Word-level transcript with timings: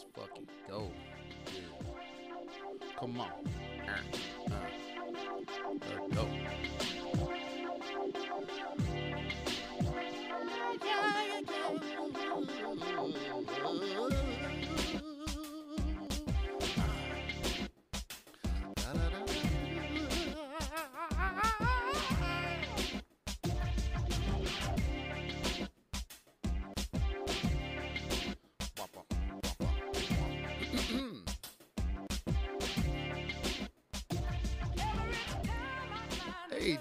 Let's 0.00 0.12
fucking 0.16 0.46
go. 0.68 0.90
Yeah. 1.46 1.60
Come 2.98 3.20
on. 3.20 3.28
Uh, 3.86 4.50
uh, 4.50 4.54
let's 5.74 6.14
go. 6.14 6.26
Hey, 14.92 15.09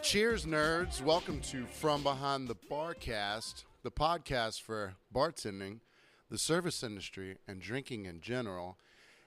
cheers, 0.10 0.44
nerds. 0.44 1.04
Welcome 1.04 1.40
to 1.52 1.68
From 1.68 2.02
Behind 2.02 2.48
the 2.48 2.56
Barcast, 2.56 3.66
the 3.84 3.92
podcast 3.92 4.60
for 4.60 4.96
bartending, 5.14 5.82
the 6.32 6.40
service 6.40 6.82
industry, 6.82 7.38
and 7.48 7.62
drinking 7.62 8.06
in 8.06 8.20
general. 8.20 8.80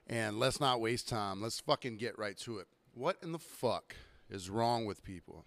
And 0.08 0.40
let's 0.40 0.58
not 0.58 0.80
waste 0.80 1.08
time. 1.08 1.40
Let's 1.40 1.60
fucking 1.60 1.98
get 1.98 2.18
right 2.18 2.36
to 2.38 2.58
it. 2.58 2.66
What 2.94 3.16
in 3.22 3.30
the 3.30 3.38
fuck 3.38 3.94
is 4.28 4.50
wrong 4.50 4.84
with 4.84 5.04
people? 5.04 5.44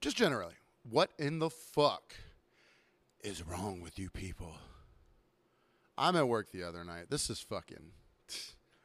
Just 0.00 0.16
generally, 0.16 0.54
what 0.88 1.10
in 1.18 1.38
the 1.38 1.50
fuck 1.50 2.14
is 3.22 3.46
wrong 3.46 3.82
with 3.82 3.98
you 3.98 4.08
people? 4.08 4.54
I'm 5.98 6.16
at 6.16 6.26
work 6.26 6.52
the 6.52 6.62
other 6.62 6.84
night. 6.84 7.10
This 7.10 7.28
is 7.28 7.40
fucking. 7.40 7.90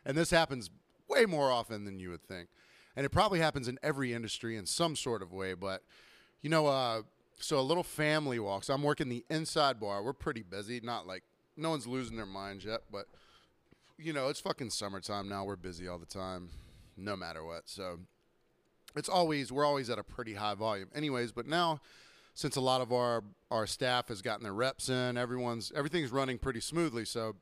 And 0.05 0.17
this 0.17 0.31
happens 0.31 0.69
way 1.07 1.25
more 1.25 1.49
often 1.49 1.85
than 1.85 1.99
you 1.99 2.09
would 2.09 2.23
think. 2.23 2.49
And 2.95 3.06
it 3.06 3.09
probably 3.09 3.39
happens 3.39 3.67
in 3.67 3.80
every 3.81 4.14
industry 4.14 4.58
in 4.58 4.66
some 4.66 4.95
sort 4.95 5.22
of 5.22 5.31
way. 5.31 5.53
But, 5.53 5.84
you 6.42 6.50
know, 6.50 6.67
uh, 6.67 7.02
so 7.39 7.59
a 7.59 7.61
little 7.61 7.84
family 7.84 8.39
walk. 8.39 8.64
So 8.64 8.73
I'm 8.73 8.84
working 8.84 9.09
the 9.09 9.25
inside 9.30 9.80
bar. 9.80 10.03
We're 10.03 10.14
pretty 10.14 10.44
busy. 10.44 10.80
Not 10.81 11.08
like 11.08 11.23
no 11.58 11.69
one's 11.69 11.88
losing 11.88 12.17
their 12.17 12.25
minds 12.25 12.66
yet. 12.66 12.81
But, 12.92 13.06
you 13.97 14.14
know, 14.14 14.30
it's 14.30 14.39
fucking 14.39 14.69
summertime 14.72 15.30
now. 15.30 15.45
We're 15.45 15.56
busy 15.56 15.88
all 15.88 16.00
the 16.00 16.06
time, 16.06 16.50
no 16.97 17.16
matter 17.16 17.44
what. 17.45 17.69
So 17.69 18.00
it's 18.95 19.09
always, 19.09 19.52
we're 19.52 19.66
always 19.66 19.89
at 19.89 20.00
a 20.00 20.03
pretty 20.03 20.34
high 20.34 20.56
volume. 20.56 20.89
Anyways, 20.94 21.31
but 21.31 21.47
now 21.47 21.80
since 22.34 22.56
a 22.56 22.62
lot 22.62 22.81
of 22.81 22.92
our 22.92 23.23
our 23.50 23.67
staff 23.67 24.08
has 24.08 24.22
gotten 24.22 24.44
their 24.44 24.53
reps 24.53 24.89
in, 24.89 25.17
everyone's 25.17 25.72
everything's 25.75 26.12
running 26.12 26.38
pretty 26.38 26.62
smoothly. 26.62 27.06
So 27.06 27.36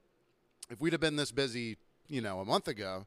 if 0.69 0.79
we'd 0.81 0.93
have 0.93 1.01
been 1.01 1.15
this 1.15 1.31
busy, 1.31 1.77
you 2.07 2.21
know, 2.21 2.39
a 2.39 2.45
month 2.45 2.67
ago, 2.67 3.05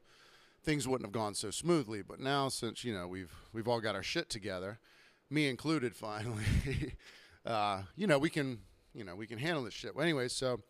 things 0.63 0.87
wouldn't 0.87 1.07
have 1.07 1.13
gone 1.13 1.35
so 1.35 1.51
smoothly. 1.51 2.01
But 2.01 2.19
now, 2.19 2.49
since 2.49 2.83
you 2.83 2.93
know 2.93 3.07
we've 3.07 3.33
we've 3.53 3.67
all 3.67 3.81
got 3.81 3.95
our 3.95 4.03
shit 4.03 4.29
together, 4.29 4.79
me 5.29 5.47
included, 5.47 5.95
finally, 5.95 6.43
uh, 7.45 7.83
you 7.95 8.07
know 8.07 8.17
we 8.17 8.29
can 8.29 8.59
you 8.93 9.03
know 9.03 9.15
we 9.15 9.27
can 9.27 9.37
handle 9.39 9.63
this 9.63 9.73
shit. 9.73 9.95
Well, 9.95 10.03
anyway, 10.03 10.27
so 10.27 10.61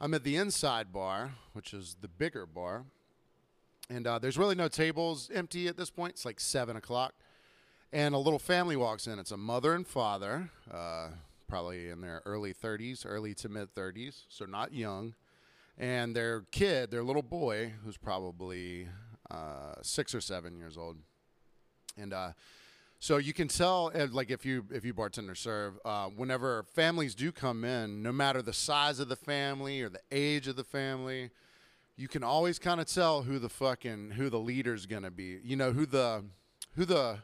I'm 0.00 0.14
at 0.14 0.24
the 0.24 0.36
inside 0.36 0.92
bar, 0.92 1.32
which 1.52 1.74
is 1.74 1.96
the 2.00 2.08
bigger 2.08 2.46
bar, 2.46 2.84
and 3.90 4.06
uh, 4.06 4.18
there's 4.18 4.38
really 4.38 4.54
no 4.54 4.68
tables 4.68 5.30
empty 5.34 5.68
at 5.68 5.76
this 5.76 5.90
point. 5.90 6.12
It's 6.12 6.24
like 6.24 6.40
seven 6.40 6.76
o'clock 6.76 7.14
and 7.92 8.14
a 8.14 8.18
little 8.18 8.38
family 8.38 8.76
walks 8.76 9.06
in. 9.06 9.18
It's 9.18 9.32
a 9.32 9.36
mother 9.36 9.74
and 9.74 9.86
father, 9.86 10.50
uh, 10.72 11.08
probably 11.46 11.90
in 11.90 12.00
their 12.00 12.22
early 12.24 12.54
30s, 12.54 13.04
early 13.06 13.34
to 13.34 13.48
mid 13.48 13.74
30s, 13.74 14.22
so 14.28 14.46
not 14.46 14.72
young. 14.72 15.14
And 15.78 16.16
their 16.16 16.42
kid, 16.50 16.90
their 16.90 17.02
little 17.02 17.22
boy, 17.22 17.74
who's 17.84 17.96
probably 17.96 18.88
uh, 19.30 19.74
six 19.82 20.14
or 20.14 20.20
seven 20.20 20.56
years 20.56 20.76
old. 20.76 20.96
And 21.96 22.12
uh, 22.12 22.32
so 22.98 23.16
you 23.16 23.32
can 23.32 23.48
tell, 23.48 23.90
uh, 23.94 24.06
like 24.10 24.30
if 24.30 24.46
you 24.46 24.64
if 24.70 24.84
you 24.84 24.94
bartender 24.94 25.34
serve, 25.34 25.78
uh, 25.84 26.06
whenever 26.06 26.64
families 26.74 27.14
do 27.14 27.32
come 27.32 27.64
in, 27.64 28.02
no 28.02 28.12
matter 28.12 28.42
the 28.42 28.52
size 28.52 29.00
of 29.00 29.08
the 29.08 29.16
family 29.16 29.82
or 29.82 29.88
the 29.88 30.00
age 30.10 30.48
of 30.48 30.56
the 30.56 30.64
family, 30.64 31.30
you 31.96 32.08
can 32.08 32.22
always 32.22 32.58
kind 32.58 32.80
of 32.80 32.86
tell 32.86 33.22
who 33.22 33.38
the 33.38 33.48
fucking 33.48 34.12
who 34.12 34.30
the 34.30 34.38
leader's 34.38 34.86
gonna 34.86 35.10
be. 35.10 35.38
You 35.42 35.56
know 35.56 35.72
who 35.72 35.86
the 35.86 36.24
who 36.76 36.84
the 36.84 37.18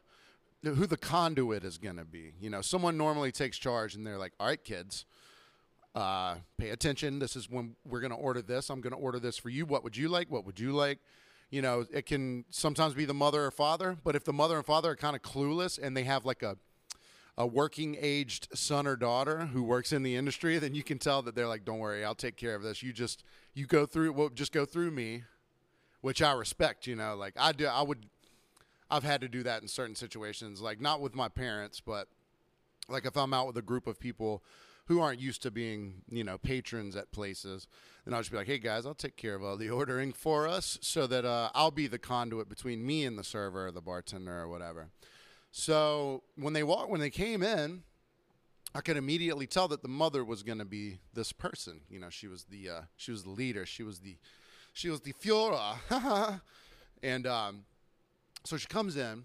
who 0.63 0.87
the 0.87 0.97
conduit 0.97 1.65
is 1.65 1.79
going 1.79 1.97
to 1.97 2.05
be. 2.05 2.33
You 2.41 2.51
know, 2.51 2.61
someone 2.61 2.97
normally 2.97 3.33
takes 3.33 3.59
charge 3.59 3.95
and 3.95 4.07
they're 4.07 4.19
like, 4.19 4.33
all 4.41 4.47
right, 4.47 4.63
kids, 4.63 5.05
uh, 5.95 6.37
pay 6.59 6.71
attention. 6.71 7.19
This 7.19 7.37
is 7.37 7.49
when 7.49 7.77
we're 7.85 8.01
going 8.01 8.11
to 8.11 8.17
order 8.17 8.43
this. 8.43 8.71
I'm 8.71 8.81
going 8.81 8.93
to 8.93 8.99
order 8.99 9.19
this 9.19 9.39
for 9.39 9.51
you. 9.51 9.67
What 9.67 9.85
would 9.85 9.97
you 9.97 10.09
like? 10.09 10.31
What 10.31 10.45
would 10.47 10.59
you 10.59 10.73
like? 10.73 10.99
You 11.51 11.63
know, 11.63 11.87
it 11.91 12.05
can 12.05 12.45
sometimes 12.51 12.95
be 12.95 13.07
the 13.07 13.15
mother 13.15 13.45
or 13.45 13.51
father, 13.51 13.97
but 14.05 14.15
if 14.15 14.25
the 14.25 14.33
mother 14.33 14.57
and 14.57 14.67
father 14.67 14.91
are 14.91 14.97
kind 14.97 15.17
of 15.17 15.23
clueless 15.23 15.79
and 15.83 15.97
they 15.97 16.05
have 16.05 16.27
like 16.27 16.43
a, 16.43 16.59
a 17.39 17.47
working 17.47 17.97
aged 17.99 18.49
son 18.53 18.87
or 18.87 18.97
daughter 18.97 19.47
who 19.47 19.63
works 19.63 19.93
in 19.93 20.03
the 20.03 20.15
industry, 20.15 20.59
then 20.59 20.75
you 20.75 20.83
can 20.83 20.99
tell 20.99 21.23
that 21.23 21.35
they're 21.35 21.49
like, 21.49 21.65
don't 21.65 21.79
worry, 21.79 22.05
I'll 22.05 22.15
take 22.15 22.37
care 22.37 22.55
of 22.55 22.63
this. 22.63 22.83
You 22.83 22.93
just, 22.93 23.25
you 23.55 23.67
go 23.67 23.87
through, 23.87 24.13
well, 24.13 24.29
just 24.29 24.53
go 24.53 24.67
through 24.67 24.91
me, 24.91 25.25
which 26.03 26.21
I 26.21 26.33
respect, 26.33 26.87
you 26.87 26.97
know, 26.97 27.17
like 27.17 27.33
I 27.39 27.53
do, 27.53 27.67
I 27.67 27.81
would, 27.81 28.05
I've 28.91 29.05
had 29.05 29.23
to 29.23 29.29
do 29.29 29.43
that 29.45 29.63
in 29.63 29.69
certain 29.69 29.95
situations, 29.95 30.61
like 30.61 30.81
not 30.83 31.01
with 31.01 31.15
my 31.15 31.29
parents, 31.29 31.81
but 31.81 32.09
like 32.91 33.07
if 33.07 33.17
I'm 33.17 33.33
out 33.33 33.47
with 33.47 33.57
a 33.57 33.63
group 33.63 33.87
of 33.87 33.99
people 33.99 34.43
who 34.89 35.01
aren't 35.01 35.21
used 35.21 35.43
to 35.43 35.51
being, 35.51 36.03
you 36.11 36.25
know, 36.25 36.39
patrons 36.39 36.97
at 36.97 37.13
places, 37.13 37.69
then 38.05 38.15
I'll 38.15 38.21
just 38.21 38.31
be 38.31 38.39
like, 38.39 38.47
hey 38.47 38.59
guys, 38.59 38.87
I'll 38.87 38.95
take 38.95 39.17
care 39.17 39.35
of 39.35 39.45
all 39.45 39.57
the 39.57 39.71
ordering 39.71 40.13
for 40.13 40.49
us 40.49 40.79
so 40.81 41.07
that 41.07 41.25
uh, 41.25 41.51
I'll 41.55 41.71
be 41.71 41.87
the 41.87 41.99
conduit 41.99 42.49
between 42.49 42.85
me 42.85 43.05
and 43.05 43.19
the 43.19 43.25
server 43.25 43.67
or 43.67 43.71
the 43.71 43.83
bartender 43.83 44.41
or 44.41 44.49
whatever. 44.49 44.89
So 45.51 46.23
when 46.37 46.55
they 46.55 46.63
walk, 46.63 46.89
when 46.89 47.01
they 47.01 47.11
came 47.11 47.43
in, 47.43 47.83
I 48.75 48.81
could 48.81 48.97
immediately 48.97 49.47
tell 49.47 49.69
that 49.69 49.83
the 49.83 49.89
mother 49.89 50.25
was 50.25 50.43
going 50.43 50.59
to 50.59 50.65
be 50.65 50.99
this 51.15 51.33
person. 51.33 51.81
You 51.89 52.01
know, 52.01 52.11
she 52.11 52.27
was 52.27 52.45
the 52.45 52.69
uh, 52.69 52.81
she 52.97 53.11
was 53.11 53.25
the 53.25 53.31
leader. 53.31 53.65
She 53.65 53.83
was 53.83 54.01
the 54.01 54.17
she 54.73 54.91
was 54.91 55.01
the 55.01 55.13
Führer, 55.15 56.41
and 57.03 57.27
um, 57.27 57.65
so 58.45 58.57
she 58.57 58.67
comes 58.67 58.97
in, 58.97 59.25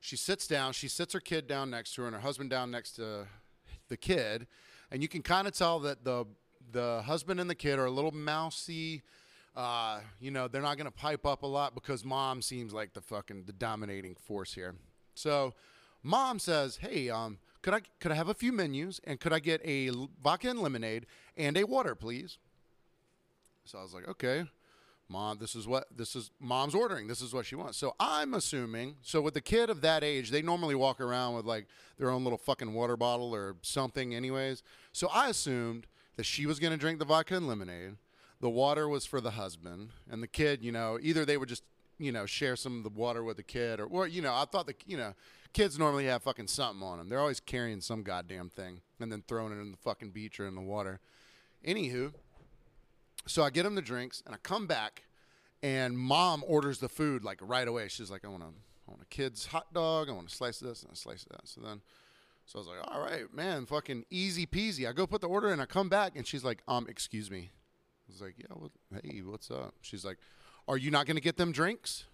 she 0.00 0.16
sits 0.16 0.46
down, 0.46 0.72
she 0.72 0.88
sits 0.88 1.12
her 1.12 1.20
kid 1.20 1.46
down 1.46 1.70
next 1.70 1.94
to 1.94 2.02
her 2.02 2.08
and 2.08 2.16
her 2.16 2.22
husband 2.22 2.50
down 2.50 2.70
next 2.70 2.92
to 2.92 3.26
the 3.88 3.96
kid, 3.96 4.46
and 4.92 5.00
you 5.00 5.08
can 5.08 5.22
kind 5.22 5.48
of 5.48 5.54
tell 5.54 5.80
that 5.80 6.04
the 6.04 6.26
the 6.70 7.02
husband 7.04 7.40
and 7.40 7.50
the 7.50 7.54
kid 7.54 7.78
are 7.78 7.86
a 7.86 7.90
little 7.90 8.12
mousy. 8.12 9.02
Uh, 9.56 10.00
you 10.20 10.30
know, 10.30 10.48
they're 10.48 10.62
not 10.62 10.76
going 10.76 10.86
to 10.86 10.90
pipe 10.90 11.26
up 11.26 11.42
a 11.42 11.46
lot 11.46 11.74
because 11.74 12.04
mom 12.04 12.40
seems 12.40 12.72
like 12.72 12.92
the 12.94 13.00
fucking 13.00 13.44
the 13.46 13.52
dominating 13.52 14.14
force 14.14 14.54
here. 14.54 14.74
So, 15.14 15.54
mom 16.02 16.38
says, 16.38 16.76
"Hey, 16.76 17.10
um, 17.10 17.38
could 17.62 17.74
I 17.74 17.80
could 18.00 18.12
I 18.12 18.14
have 18.14 18.28
a 18.28 18.34
few 18.34 18.52
menus 18.52 19.00
and 19.04 19.18
could 19.18 19.32
I 19.32 19.40
get 19.40 19.60
a 19.64 19.90
vodka 20.22 20.50
and 20.50 20.60
lemonade 20.60 21.06
and 21.36 21.56
a 21.56 21.64
water, 21.64 21.94
please?" 21.94 22.38
So 23.64 23.78
I 23.78 23.82
was 23.82 23.94
like, 23.94 24.08
"Okay." 24.08 24.46
Mom 25.12 25.38
this 25.38 25.54
is 25.54 25.66
what 25.66 25.86
this 25.96 26.16
is 26.16 26.30
mom's 26.40 26.74
ordering. 26.74 27.06
This 27.06 27.20
is 27.20 27.32
what 27.32 27.46
she 27.46 27.54
wants. 27.54 27.78
So 27.78 27.94
i'm 28.00 28.34
assuming 28.34 28.96
so 29.02 29.20
with 29.20 29.34
the 29.34 29.40
kid 29.40 29.70
of 29.70 29.80
that 29.82 30.02
age 30.02 30.30
they 30.30 30.42
normally 30.42 30.74
walk 30.74 31.00
around 31.00 31.34
with 31.34 31.44
like 31.44 31.66
their 31.98 32.10
own 32.10 32.24
little 32.24 32.38
fucking 32.38 32.72
water 32.72 32.96
bottle 32.96 33.34
or 33.34 33.56
something 33.62 34.14
anyways. 34.14 34.62
So 34.92 35.08
i 35.12 35.28
assumed 35.28 35.86
that 36.16 36.24
she 36.24 36.46
was 36.46 36.58
going 36.58 36.72
to 36.72 36.78
drink 36.78 36.98
the 36.98 37.04
vodka 37.04 37.36
and 37.36 37.46
lemonade. 37.46 37.96
The 38.40 38.50
water 38.50 38.88
was 38.88 39.06
for 39.06 39.20
the 39.20 39.32
husband 39.32 39.90
and 40.10 40.22
the 40.22 40.26
kid 40.26 40.64
you 40.64 40.72
know 40.72 40.98
either 41.00 41.24
they 41.24 41.36
would 41.36 41.48
just 41.48 41.62
you 41.98 42.10
know 42.10 42.26
share 42.26 42.56
some 42.56 42.78
of 42.78 42.82
the 42.82 43.00
water 43.00 43.22
with 43.22 43.36
the 43.36 43.42
kid 43.42 43.78
or, 43.78 43.84
or 43.86 44.08
you 44.08 44.22
know 44.22 44.34
i 44.34 44.44
thought 44.44 44.66
the 44.66 44.74
you 44.86 44.96
know 44.96 45.14
kids 45.52 45.78
normally 45.78 46.06
have 46.06 46.22
fucking 46.22 46.48
something 46.48 46.82
on 46.82 46.98
them 46.98 47.08
they're 47.08 47.20
always 47.20 47.38
carrying 47.38 47.80
some 47.80 48.02
goddamn 48.02 48.48
thing 48.48 48.80
and 49.02 49.12
then 49.12 49.22
throwing 49.26 49.52
it 49.52 49.60
in 49.60 49.70
the 49.72 49.76
fucking 49.76 50.10
beach 50.10 50.40
or 50.40 50.46
in 50.46 50.54
the 50.54 50.60
water. 50.60 51.00
Anywho 51.66 52.12
so 53.26 53.42
I 53.42 53.50
get 53.50 53.62
them 53.64 53.74
the 53.74 53.82
drinks, 53.82 54.22
and 54.26 54.34
I 54.34 54.38
come 54.38 54.66
back, 54.66 55.04
and 55.62 55.96
mom 55.96 56.44
orders 56.46 56.78
the 56.78 56.88
food 56.88 57.24
like 57.24 57.38
right 57.40 57.66
away. 57.66 57.88
She's 57.88 58.10
like, 58.10 58.24
"I 58.24 58.28
want 58.28 58.42
a, 58.42 58.46
I 58.46 58.90
want 58.90 59.02
a 59.02 59.06
kid's 59.06 59.46
hot 59.46 59.72
dog. 59.72 60.08
I 60.08 60.12
want 60.12 60.28
to 60.28 60.34
slice 60.34 60.58
this 60.58 60.82
and 60.82 60.92
a 60.92 60.96
slice 60.96 61.24
that." 61.24 61.46
So 61.46 61.60
then, 61.60 61.80
so 62.46 62.58
I 62.58 62.60
was 62.60 62.68
like, 62.68 62.78
"All 62.88 63.00
right, 63.00 63.32
man, 63.32 63.66
fucking 63.66 64.04
easy 64.10 64.46
peasy." 64.46 64.88
I 64.88 64.92
go 64.92 65.06
put 65.06 65.20
the 65.20 65.28
order, 65.28 65.52
in, 65.52 65.60
I 65.60 65.66
come 65.66 65.88
back, 65.88 66.16
and 66.16 66.26
she's 66.26 66.44
like, 66.44 66.62
"Um, 66.66 66.86
excuse 66.88 67.30
me." 67.30 67.50
I 68.08 68.12
was 68.12 68.20
like, 68.20 68.34
"Yeah, 68.38 69.00
hey, 69.02 69.20
what's 69.20 69.50
up?" 69.50 69.74
She's 69.80 70.04
like, 70.04 70.18
"Are 70.68 70.76
you 70.76 70.90
not 70.90 71.06
going 71.06 71.16
to 71.16 71.22
get 71.22 71.36
them 71.36 71.52
drinks?" 71.52 72.04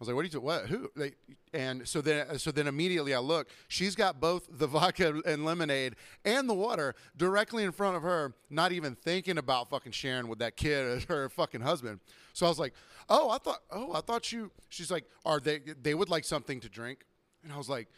I 0.00 0.02
was 0.02 0.08
like, 0.08 0.16
"What 0.16 0.24
are 0.24 0.28
you? 0.28 0.40
What? 0.40 0.66
Who?" 0.68 0.90
They, 0.96 1.12
and 1.52 1.86
so 1.86 2.00
then, 2.00 2.38
so 2.38 2.50
then 2.50 2.66
immediately 2.66 3.12
I 3.12 3.18
look. 3.18 3.50
She's 3.68 3.94
got 3.94 4.18
both 4.18 4.48
the 4.50 4.66
vodka 4.66 5.20
and 5.26 5.44
lemonade 5.44 5.96
and 6.24 6.48
the 6.48 6.54
water 6.54 6.94
directly 7.18 7.64
in 7.64 7.72
front 7.72 7.96
of 7.96 8.02
her, 8.02 8.32
not 8.48 8.72
even 8.72 8.94
thinking 8.94 9.36
about 9.36 9.68
fucking 9.68 9.92
sharing 9.92 10.28
with 10.28 10.38
that 10.38 10.56
kid 10.56 11.04
or 11.10 11.14
her 11.14 11.28
fucking 11.28 11.60
husband. 11.60 12.00
So 12.32 12.46
I 12.46 12.48
was 12.48 12.58
like, 12.58 12.72
"Oh, 13.10 13.28
I 13.28 13.36
thought, 13.36 13.60
oh, 13.70 13.92
I 13.92 14.00
thought 14.00 14.32
you." 14.32 14.50
She's 14.70 14.90
like, 14.90 15.04
"Are 15.26 15.38
they? 15.38 15.58
They 15.58 15.94
would 15.94 16.08
like 16.08 16.24
something 16.24 16.60
to 16.60 16.70
drink?" 16.70 17.04
And 17.44 17.52
I 17.52 17.58
was 17.58 17.68
like, 17.68 17.88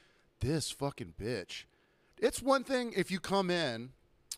"This 0.41 0.73
fucking 0.73 1.15
bitch." 1.21 1.67
It's 2.19 2.43
one 2.43 2.65
thing 2.65 2.93
if 2.97 3.13
you 3.13 3.21
come 3.21 3.49
in 3.49 3.91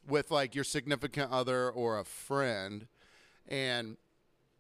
with 0.06 0.30
like 0.30 0.54
your 0.54 0.64
significant 0.64 1.32
other 1.32 1.70
or 1.70 1.98
a 1.98 2.04
friend 2.04 2.86
and 3.48 3.96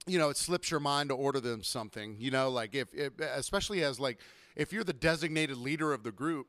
you 0.06 0.18
know, 0.18 0.28
it 0.28 0.36
slips 0.36 0.70
your 0.70 0.80
mind 0.80 1.08
to 1.08 1.14
order 1.14 1.40
them 1.40 1.62
something. 1.62 2.16
You 2.18 2.30
know, 2.30 2.50
like 2.50 2.74
if, 2.74 2.92
if 2.92 3.18
especially 3.18 3.82
as 3.82 3.98
like 3.98 4.18
if 4.56 4.72
you're 4.72 4.84
the 4.84 4.92
designated 4.92 5.56
leader 5.56 5.92
of 5.92 6.02
the 6.02 6.12
group, 6.12 6.46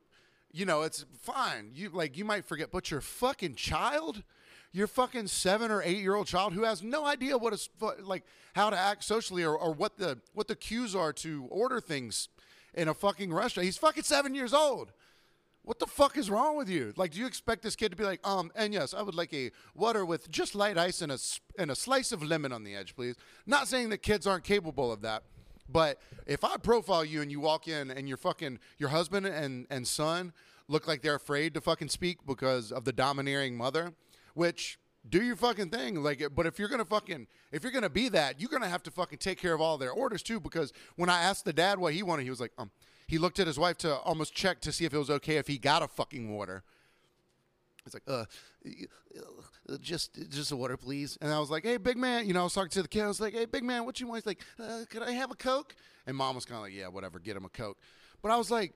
you 0.52 0.66
know, 0.66 0.84
it's 0.84 1.06
fine. 1.22 1.72
You 1.74 1.90
like 1.90 2.18
you 2.18 2.26
might 2.26 2.46
forget, 2.46 2.72
but 2.72 2.92
your 2.92 3.02
fucking 3.02 3.56
child, 3.56 4.24
your 4.72 4.88
fucking 4.88 5.28
seven 5.28 5.72
or 5.72 5.82
eight 5.82 5.98
year 5.98 6.16
old 6.16 6.28
child 6.28 6.54
who 6.54 6.64
has 6.64 6.84
no 6.84 7.06
idea 7.06 7.38
what 7.38 7.54
is 7.54 7.70
like 8.02 8.24
how 8.54 8.70
to 8.70 8.78
act 8.78 9.04
socially 9.04 9.44
or, 9.44 9.58
or 9.58 9.74
what 9.74 9.98
the 9.98 10.20
what 10.34 10.48
the 10.48 10.56
cues 10.56 10.96
are 10.96 11.14
to 11.14 11.48
order 11.50 11.80
things 11.80 12.30
in 12.74 12.88
a 12.88 12.94
fucking 12.94 13.34
restaurant. 13.34 13.66
He's 13.66 13.78
fucking 13.78 14.04
seven 14.04 14.36
years 14.36 14.54
old. 14.54 14.92
What 15.66 15.80
the 15.80 15.88
fuck 15.88 16.16
is 16.16 16.30
wrong 16.30 16.56
with 16.56 16.70
you? 16.70 16.94
Like, 16.96 17.12
do 17.12 17.20
you 17.20 17.26
expect 17.26 17.64
this 17.64 17.76
kid 17.76 17.90
to 17.90 17.96
be 17.98 18.04
like, 18.04 18.26
um, 18.26 18.52
and 18.56 18.72
yes, 18.72 18.94
I 18.94 19.02
would 19.02 19.16
like 19.16 19.34
a 19.34 19.50
water 19.74 20.06
with 20.06 20.30
just 20.30 20.54
light 20.54 20.78
ice 20.78 21.02
and 21.02 21.12
a 21.12 21.18
and 21.58 21.72
a 21.72 21.76
slice 21.76 22.12
of 22.12 22.22
lemon 22.22 22.52
on 22.52 22.64
the 22.64 22.76
edge, 22.76 22.96
please. 22.96 23.16
Not 23.48 23.68
saying 23.68 23.90
that 23.90 24.04
kids 24.04 24.28
aren't 24.28 24.44
capable 24.44 24.92
of 24.92 25.02
that, 25.02 25.24
but 25.68 26.00
if 26.28 26.44
I 26.44 26.58
profile 26.58 27.04
you 27.04 27.24
and 27.24 27.32
you 27.32 27.40
walk 27.40 27.68
in 27.68 27.90
and 27.90 28.08
your 28.08 28.18
fucking 28.18 28.60
your 28.78 28.90
husband 28.90 29.26
and 29.26 29.66
and 29.72 29.88
son 29.88 30.34
look 30.68 30.88
like 30.88 31.02
they're 31.02 31.16
afraid 31.16 31.56
to 31.56 31.62
fucking 31.62 31.90
speak 31.90 32.20
because 32.28 32.72
of 32.72 32.86
the 32.86 32.94
domineering 32.94 33.58
mother, 33.58 33.94
which 34.36 34.78
do 35.10 35.24
your 35.24 35.36
fucking 35.36 35.70
thing. 35.72 35.96
Like, 35.96 36.22
but 36.36 36.46
if 36.46 36.60
you're 36.60 36.70
gonna 36.70 36.86
fucking 36.86 37.26
if 37.52 37.64
you're 37.64 37.72
gonna 37.72 37.90
be 37.90 38.08
that, 38.10 38.40
you're 38.40 38.52
gonna 38.52 38.70
have 38.70 38.84
to 38.84 38.92
fucking 38.92 39.18
take 39.18 39.40
care 39.40 39.56
of 39.56 39.62
all 39.62 39.80
their 39.80 39.92
orders 39.92 40.22
too. 40.22 40.40
Because 40.40 40.74
when 40.96 41.10
I 41.10 41.22
asked 41.22 41.44
the 41.44 41.54
dad 41.54 41.80
what 41.80 41.96
he 41.96 42.04
wanted, 42.04 42.24
he 42.24 42.30
was 42.30 42.40
like, 42.40 42.52
um 42.60 42.70
he 43.08 43.18
looked 43.18 43.40
at 43.40 43.48
his 43.48 43.60
wife 43.60 43.78
to 43.80 43.96
almost 43.98 44.34
check 44.34 44.62
to 44.62 44.72
see 44.72 44.86
if 44.86 44.94
it 44.94 44.98
was 44.98 45.10
okay 45.10 45.38
if 45.38 45.48
he 45.48 45.58
got 45.58 45.82
a 45.82 45.88
fucking 45.88 46.34
water. 46.36 46.64
It's 47.86 47.94
like, 47.94 48.04
uh, 48.08 48.26
uh, 48.68 49.78
just 49.80 50.18
just 50.32 50.52
a 50.52 50.56
water, 50.56 50.76
please. 50.76 51.18
And 51.22 51.32
I 51.32 51.40
was 51.40 51.52
like, 51.52 51.64
hey, 51.64 51.78
big 51.78 51.98
man. 51.98 52.26
You 52.28 52.34
know, 52.34 52.42
I 52.42 52.44
was 52.44 52.54
talking 52.54 52.72
to 52.72 52.82
the 52.82 52.88
kid. 52.88 53.04
I 53.04 53.08
was 53.08 53.22
like, 53.22 53.34
hey, 53.34 53.46
big 53.46 53.64
man, 53.64 53.86
what 53.86 54.00
you 54.00 54.08
want? 54.08 54.24
He's 54.24 54.26
like, 54.26 54.42
uh, 54.60 54.86
could 54.90 55.04
I 55.04 55.12
have 55.12 55.30
a 55.30 55.36
Coke? 55.36 55.76
And 56.08 56.18
mom 56.18 56.36
was 56.36 56.46
kind 56.46 56.58
of 56.58 56.64
like, 56.64 56.74
yeah, 56.74 56.88
whatever, 56.88 57.20
get 57.20 57.38
him 57.38 57.46
a 57.46 57.50
Coke. 57.50 57.78
But 58.24 58.32
I 58.32 58.38
was 58.38 58.50
like, 58.50 58.74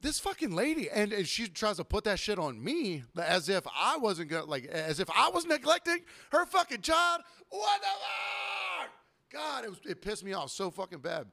this 0.00 0.18
fucking 0.18 0.50
lady, 0.50 0.90
and, 0.90 1.12
and 1.12 1.26
she 1.26 1.48
tries 1.48 1.76
to 1.76 1.84
put 1.84 2.04
that 2.04 2.18
shit 2.18 2.38
on 2.38 2.62
me 2.62 3.04
as 3.20 3.48
if 3.48 3.64
I 3.76 3.96
wasn't 3.96 4.30
gonna, 4.30 4.44
like, 4.44 4.66
as 4.66 5.00
if 5.00 5.08
I 5.10 5.28
was 5.28 5.46
neglecting 5.46 5.98
her 6.30 6.44
fucking 6.46 6.82
child. 6.82 7.22
What 7.48 7.80
the 7.80 7.86
fuck? 7.86 8.90
God, 9.32 9.64
it, 9.64 9.70
was, 9.70 9.80
it 9.88 10.02
pissed 10.02 10.24
me 10.24 10.32
off 10.32 10.50
so 10.50 10.70
fucking 10.70 10.98
bad. 10.98 11.26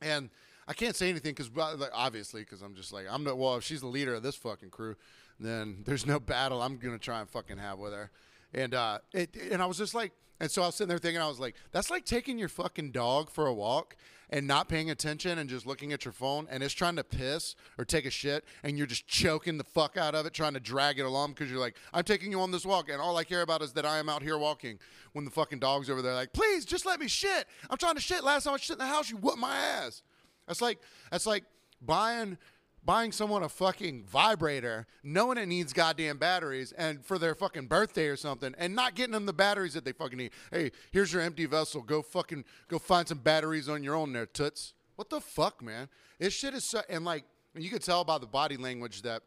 And 0.00 0.30
I 0.70 0.72
can't 0.72 0.94
say 0.94 1.10
anything 1.10 1.34
because 1.34 1.50
like, 1.50 1.90
obviously 1.92 2.42
because 2.42 2.62
I'm 2.62 2.76
just 2.76 2.92
like 2.92 3.06
I'm 3.10 3.24
not. 3.24 3.36
Well, 3.36 3.56
if 3.56 3.64
she's 3.64 3.80
the 3.80 3.88
leader 3.88 4.14
of 4.14 4.22
this 4.22 4.36
fucking 4.36 4.70
crew, 4.70 4.94
then 5.40 5.82
there's 5.84 6.06
no 6.06 6.20
battle 6.20 6.62
I'm 6.62 6.76
gonna 6.76 6.96
try 6.96 7.18
and 7.18 7.28
fucking 7.28 7.58
have 7.58 7.80
with 7.80 7.92
her. 7.92 8.12
And 8.54 8.72
uh, 8.72 9.00
it 9.12 9.36
and 9.50 9.60
I 9.60 9.66
was 9.66 9.78
just 9.78 9.94
like, 9.94 10.12
and 10.38 10.48
so 10.48 10.62
I 10.62 10.66
was 10.66 10.76
sitting 10.76 10.88
there 10.88 10.98
thinking, 10.98 11.20
I 11.20 11.26
was 11.26 11.40
like, 11.40 11.56
that's 11.72 11.90
like 11.90 12.04
taking 12.04 12.38
your 12.38 12.48
fucking 12.48 12.92
dog 12.92 13.30
for 13.30 13.48
a 13.48 13.52
walk 13.52 13.96
and 14.30 14.46
not 14.46 14.68
paying 14.68 14.90
attention 14.90 15.38
and 15.38 15.50
just 15.50 15.66
looking 15.66 15.92
at 15.92 16.04
your 16.04 16.12
phone 16.12 16.46
and 16.48 16.62
it's 16.62 16.72
trying 16.72 16.94
to 16.94 17.02
piss 17.02 17.56
or 17.76 17.84
take 17.84 18.06
a 18.06 18.10
shit 18.10 18.44
and 18.62 18.78
you're 18.78 18.86
just 18.86 19.08
choking 19.08 19.58
the 19.58 19.64
fuck 19.64 19.96
out 19.96 20.14
of 20.14 20.24
it 20.24 20.32
trying 20.32 20.54
to 20.54 20.60
drag 20.60 20.98
it 20.98 21.02
along 21.02 21.30
because 21.30 21.50
you're 21.50 21.58
like 21.58 21.76
i'm 21.92 22.04
taking 22.04 22.30
you 22.30 22.40
on 22.40 22.50
this 22.50 22.64
walk 22.64 22.88
and 22.88 23.00
all 23.00 23.16
i 23.16 23.24
care 23.24 23.42
about 23.42 23.60
is 23.60 23.72
that 23.72 23.84
i 23.84 23.98
am 23.98 24.08
out 24.08 24.22
here 24.22 24.38
walking 24.38 24.78
when 25.12 25.24
the 25.24 25.30
fucking 25.30 25.58
dog's 25.58 25.90
over 25.90 26.00
there 26.00 26.14
like 26.14 26.32
please 26.32 26.64
just 26.64 26.86
let 26.86 27.00
me 27.00 27.08
shit 27.08 27.46
i'm 27.68 27.76
trying 27.76 27.96
to 27.96 28.00
shit 28.00 28.22
last 28.22 28.44
time 28.44 28.54
i 28.54 28.56
shit 28.56 28.74
in 28.74 28.78
the 28.78 28.86
house 28.86 29.10
you 29.10 29.16
whooped 29.16 29.38
my 29.38 29.56
ass 29.56 30.02
that's 30.50 30.60
like 30.60 30.80
that's 31.12 31.26
like 31.26 31.44
buying 31.80 32.36
buying 32.84 33.12
someone 33.12 33.44
a 33.44 33.48
fucking 33.48 34.02
vibrator, 34.02 34.84
knowing 35.04 35.38
it 35.38 35.46
needs 35.46 35.72
goddamn 35.72 36.18
batteries, 36.18 36.72
and 36.72 37.04
for 37.04 37.20
their 37.20 37.36
fucking 37.36 37.68
birthday 37.68 38.08
or 38.08 38.16
something, 38.16 38.52
and 38.58 38.74
not 38.74 38.96
getting 38.96 39.12
them 39.12 39.26
the 39.26 39.32
batteries 39.32 39.74
that 39.74 39.84
they 39.84 39.92
fucking 39.92 40.18
need. 40.18 40.32
Hey, 40.50 40.72
here's 40.90 41.12
your 41.12 41.22
empty 41.22 41.46
vessel. 41.46 41.82
Go 41.82 42.02
fucking 42.02 42.44
go 42.66 42.80
find 42.80 43.06
some 43.06 43.18
batteries 43.18 43.68
on 43.68 43.84
your 43.84 43.94
own 43.94 44.12
there, 44.12 44.26
toots. 44.26 44.74
What 44.96 45.08
the 45.08 45.20
fuck, 45.20 45.62
man? 45.62 45.88
This 46.18 46.34
shit 46.34 46.52
is 46.52 46.64
so, 46.64 46.80
and 46.88 47.04
like 47.04 47.22
you 47.54 47.70
could 47.70 47.82
tell 47.82 48.02
by 48.02 48.18
the 48.18 48.26
body 48.26 48.56
language 48.56 49.02
that 49.02 49.22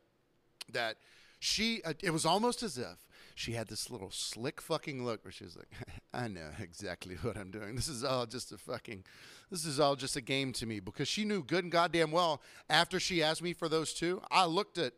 that 0.74 0.98
she. 1.40 1.82
Uh, 1.86 1.94
it 2.04 2.12
was 2.12 2.26
almost 2.26 2.64
as 2.64 2.78
if 2.78 3.08
she 3.36 3.54
had 3.54 3.68
this 3.68 3.90
little 3.90 4.12
slick 4.12 4.62
fucking 4.62 5.04
look 5.04 5.24
where 5.26 5.32
she 5.32 5.44
was 5.44 5.56
like, 5.56 5.72
I 6.14 6.28
know 6.28 6.50
exactly 6.60 7.16
what 7.22 7.38
I'm 7.38 7.52
doing. 7.52 7.76
This 7.76 7.88
is 7.88 8.04
all 8.04 8.26
just 8.26 8.52
a 8.52 8.58
fucking, 8.58 9.04
this 9.50 9.66
is 9.66 9.80
all 9.80 9.96
just 9.96 10.16
a 10.16 10.22
game 10.22 10.54
to 10.54 10.66
me 10.66 10.80
because 10.80 11.08
she 11.08 11.26
knew 11.26 11.44
good 11.44 11.64
and 11.64 11.72
goddamn 11.72 12.12
well 12.12 12.42
after 12.70 13.00
she 13.00 13.24
asked 13.24 13.42
me 13.42 13.54
for 13.54 13.68
those 13.68 13.94
two, 13.94 14.22
I 14.30 14.46
looked 14.46 14.78
at 14.78 14.94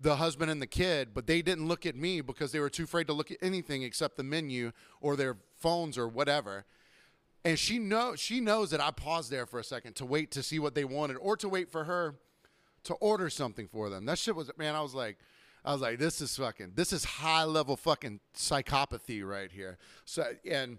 the 0.00 0.16
husband 0.16 0.50
and 0.50 0.60
the 0.60 0.66
kid, 0.66 1.10
but 1.14 1.26
they 1.26 1.42
didn't 1.42 1.68
look 1.68 1.84
at 1.84 1.94
me 1.94 2.20
because 2.20 2.52
they 2.52 2.60
were 2.60 2.70
too 2.70 2.84
afraid 2.84 3.06
to 3.06 3.12
look 3.12 3.30
at 3.30 3.36
anything 3.42 3.82
except 3.82 4.16
the 4.16 4.22
menu 4.22 4.72
or 5.00 5.14
their 5.14 5.36
phones 5.58 5.98
or 5.98 6.08
whatever. 6.08 6.64
And 7.44 7.58
she 7.58 7.78
know 7.78 8.16
she 8.16 8.40
knows 8.40 8.70
that 8.70 8.80
I 8.80 8.90
paused 8.90 9.30
there 9.30 9.46
for 9.46 9.58
a 9.58 9.64
second 9.64 9.96
to 9.96 10.04
wait 10.04 10.30
to 10.32 10.42
see 10.42 10.58
what 10.58 10.74
they 10.74 10.84
wanted 10.84 11.16
or 11.16 11.36
to 11.36 11.48
wait 11.48 11.70
for 11.70 11.84
her 11.84 12.16
to 12.84 12.94
order 12.94 13.30
something 13.30 13.68
for 13.68 13.88
them. 13.90 14.06
That 14.06 14.18
shit 14.18 14.34
was 14.34 14.50
man, 14.58 14.74
I 14.74 14.80
was 14.80 14.94
like, 14.94 15.18
I 15.64 15.72
was 15.72 15.82
like, 15.82 15.98
this 15.98 16.20
is 16.20 16.36
fucking, 16.36 16.72
this 16.74 16.92
is 16.92 17.04
high 17.04 17.44
level 17.44 17.76
fucking 17.76 18.20
psychopathy 18.34 19.26
right 19.26 19.50
here. 19.50 19.78
So, 20.04 20.24
and 20.48 20.78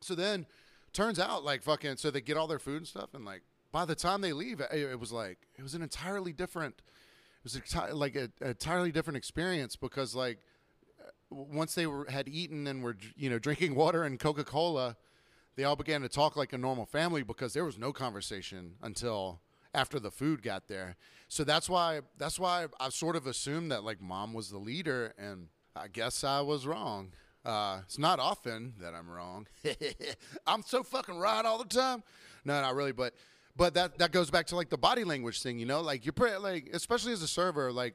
so 0.00 0.14
then 0.14 0.46
turns 0.92 1.18
out 1.18 1.44
like 1.44 1.62
fucking, 1.62 1.96
so 1.96 2.10
they 2.10 2.20
get 2.20 2.36
all 2.36 2.46
their 2.46 2.58
food 2.58 2.78
and 2.78 2.86
stuff. 2.86 3.14
And 3.14 3.24
like, 3.24 3.42
by 3.72 3.84
the 3.84 3.94
time 3.94 4.20
they 4.20 4.32
leave, 4.32 4.60
it, 4.60 4.68
it 4.72 5.00
was 5.00 5.12
like, 5.12 5.38
it 5.58 5.62
was 5.62 5.74
an 5.74 5.82
entirely 5.82 6.32
different, 6.32 6.76
it 7.44 7.52
was 7.52 7.74
like 7.92 8.16
a, 8.16 8.30
a 8.40 8.50
entirely 8.50 8.92
different 8.92 9.16
experience 9.16 9.76
because 9.76 10.14
like, 10.14 10.38
once 11.30 11.74
they 11.74 11.86
were, 11.86 12.06
had 12.08 12.28
eaten 12.28 12.66
and 12.66 12.82
were, 12.82 12.96
you 13.16 13.28
know, 13.28 13.38
drinking 13.38 13.74
water 13.76 14.04
and 14.04 14.18
Coca 14.18 14.44
Cola, 14.44 14.96
they 15.56 15.64
all 15.64 15.76
began 15.76 16.02
to 16.02 16.08
talk 16.08 16.36
like 16.36 16.52
a 16.52 16.58
normal 16.58 16.86
family 16.86 17.22
because 17.22 17.52
there 17.52 17.64
was 17.64 17.78
no 17.78 17.92
conversation 17.92 18.74
until 18.80 19.40
after 19.74 20.00
the 20.00 20.10
food 20.10 20.42
got 20.42 20.68
there. 20.68 20.96
So 21.28 21.44
that's 21.44 21.68
why 21.68 22.00
that's 22.16 22.38
why 22.38 22.66
I 22.80 22.88
sort 22.88 23.16
of 23.16 23.26
assumed 23.26 23.70
that 23.70 23.84
like 23.84 24.00
mom 24.00 24.32
was 24.32 24.50
the 24.50 24.58
leader, 24.58 25.14
and 25.18 25.48
I 25.76 25.88
guess 25.88 26.24
I 26.24 26.40
was 26.40 26.66
wrong. 26.66 27.12
Uh, 27.44 27.80
it's 27.84 27.98
not 27.98 28.18
often 28.18 28.74
that 28.80 28.94
I'm 28.94 29.08
wrong. 29.08 29.46
I'm 30.46 30.62
so 30.62 30.82
fucking 30.82 31.18
right 31.18 31.44
all 31.44 31.58
the 31.58 31.64
time. 31.64 32.02
No, 32.44 32.60
not 32.60 32.74
really, 32.74 32.92
but 32.92 33.14
but 33.56 33.74
that 33.74 33.98
that 33.98 34.12
goes 34.12 34.30
back 34.30 34.46
to 34.46 34.56
like 34.56 34.70
the 34.70 34.78
body 34.78 35.04
language 35.04 35.42
thing, 35.42 35.58
you 35.58 35.66
know, 35.66 35.80
like 35.80 36.04
you're 36.04 36.12
pretty 36.12 36.36
like 36.38 36.70
especially 36.72 37.12
as 37.12 37.22
a 37.22 37.28
server, 37.28 37.72
like 37.72 37.94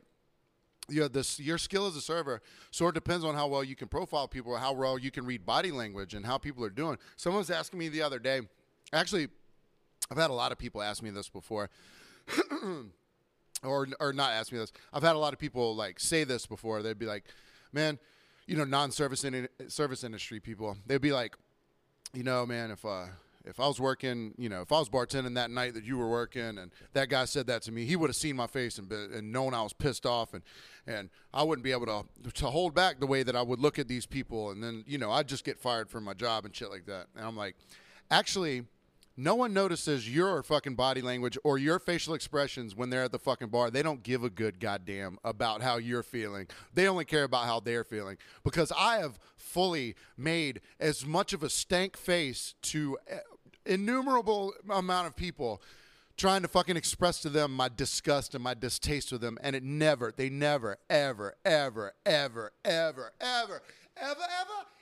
you 0.90 1.00
know, 1.02 1.08
this 1.08 1.40
your 1.40 1.58
skill 1.58 1.88
as 1.88 1.96
a 1.96 2.02
server 2.02 2.42
sort 2.72 2.96
of 2.96 3.04
depends 3.04 3.25
on 3.25 3.36
how 3.36 3.48
well 3.48 3.64
you 3.64 3.75
can 3.75 3.88
profile 3.88 4.28
people, 4.28 4.56
how 4.58 4.74
well 4.74 5.00
you 5.00 5.12
can 5.12 5.25
read 5.25 5.46
body 5.46 5.72
language, 5.72 6.13
and 6.13 6.25
how 6.25 6.38
people 6.38 6.63
are 6.63 6.70
doing. 6.70 6.98
Someone 7.15 7.39
was 7.39 7.50
asking 7.50 7.80
me 7.80 7.89
the 7.89 8.01
other 8.01 8.20
day, 8.20 8.42
actually 8.92 9.30
I've 10.13 10.22
had 10.22 10.29
a 10.29 10.34
lot 10.34 10.51
of 10.51 10.60
people 10.60 10.84
ask 10.84 11.01
me 11.01 11.10
this 11.10 11.27
before. 11.27 11.72
or 13.63 13.88
or 14.00 14.13
not 14.13 14.32
ask 14.32 14.51
me 14.51 14.60
this. 14.60 14.72
I've 14.93 15.01
had 15.01 15.15
a 15.15 15.20
lot 15.20 15.34
of 15.34 15.39
people 15.39 15.75
like 15.75 16.00
say 16.00 16.24
this 16.24 16.46
before. 16.46 16.84
They'd 16.84 17.00
be 17.00 17.08
like, 17.08 17.24
"Man, 17.72 17.98
you 18.46 18.55
know, 18.55 18.63
non-service 18.63 19.24
in, 19.24 19.48
service 19.70 20.03
industry 20.03 20.39
people. 20.39 20.77
They'd 20.86 21.01
be 21.01 21.12
like, 21.12 21.36
you 22.13 22.22
know, 22.22 22.46
man, 22.46 22.70
if 22.70 22.86
uh 22.86 23.05
if 23.43 23.60
I 23.60 23.67
was 23.67 23.79
working, 23.79 24.36
you 24.38 24.50
know, 24.50 24.62
if 24.62 24.72
I 24.72 24.77
was 24.77 24.88
bartending 24.88 25.34
that 25.34 25.50
night 25.50 25.74
that 25.74 25.84
you 25.84 25.98
were 25.98 26.08
working, 26.08 26.60
and 26.60 26.72
that 26.93 27.10
guy 27.10 27.25
said 27.25 27.48
that 27.48 27.63
to 27.63 27.72
me, 27.72 27.86
he 27.86 27.96
would 27.96 28.10
have 28.10 28.15
seen 28.15 28.36
my 28.36 28.48
face 28.48 28.77
and, 28.77 28.89
and 28.91 29.34
known 29.34 29.55
I 29.55 29.63
was 29.63 29.74
pissed 29.74 30.05
off, 30.05 30.36
and 30.36 30.43
and 30.86 31.10
I 31.34 31.41
wouldn't 31.41 31.63
be 31.63 31.72
able 31.72 31.88
to 31.88 32.32
to 32.34 32.51
hold 32.51 32.75
back 32.75 33.00
the 33.00 33.08
way 33.08 33.24
that 33.24 33.36
I 33.36 33.41
would 33.41 33.60
look 33.60 33.79
at 33.79 33.88
these 33.88 34.05
people, 34.05 34.51
and 34.51 34.63
then 34.63 34.84
you 34.86 35.00
know 35.00 35.10
I'd 35.10 35.27
just 35.27 35.43
get 35.43 35.60
fired 35.60 35.89
from 35.89 36.03
my 36.03 36.13
job 36.13 36.46
and 36.46 36.55
shit 36.55 36.70
like 36.70 36.86
that. 36.86 37.08
And 37.15 37.25
I'm 37.25 37.36
like, 37.36 37.55
actually, 38.12 38.65
no 39.15 39.36
one 39.36 39.53
notices 39.53 40.10
your 40.10 40.41
fucking 40.41 40.75
body 40.75 41.01
language 41.01 41.38
or 41.43 41.58
your 41.58 41.77
facial 41.77 42.15
expressions 42.15 42.75
when 42.75 42.89
they're 42.89 43.03
at 43.03 43.12
the 43.12 43.20
fucking 43.20 43.50
bar. 43.50 43.70
They 43.70 43.84
don't 43.84 44.01
give 44.01 44.24
a 44.24 44.29
good 44.29 44.60
goddamn 44.60 45.20
about 45.24 45.62
how 45.62 45.77
you're 45.77 46.03
feeling. 46.03 46.48
They 46.74 46.88
only 46.88 47.05
care 47.05 47.24
about 47.24 47.46
how 47.46 47.60
they're 47.60 47.84
feeling. 47.84 48.17
Because 48.43 48.72
I 48.75 48.98
have 48.98 49.20
fully 49.36 49.96
made 50.17 50.62
as 50.79 51.05
much 51.05 51.34
of 51.34 51.43
a 51.43 51.50
stank 51.50 51.96
face 51.96 52.55
to 52.63 52.98
eh, 53.08 53.20
innumerable 53.65 54.53
amount 54.70 55.08
of 55.08 55.15
people 55.15 55.62
trying 56.17 56.41
to 56.41 56.48
fucking 56.48 56.77
express 56.77 57.20
to 57.22 57.29
them 57.29 57.53
my 57.53 57.70
disgust 57.70 58.36
and 58.36 58.43
my 58.43 58.53
distaste 58.53 59.12
with 59.12 59.22
them 59.22 59.38
and 59.41 59.55
it 59.55 59.63
never 59.63 60.13
they 60.15 60.29
never 60.29 60.77
ever 60.89 61.34
ever 61.43 61.93
ever 62.05 62.51
ever 62.63 63.12
ever 63.12 63.12
ever 63.20 63.62
ever 63.62 63.62
ever 63.98 64.22
ever 64.22 64.22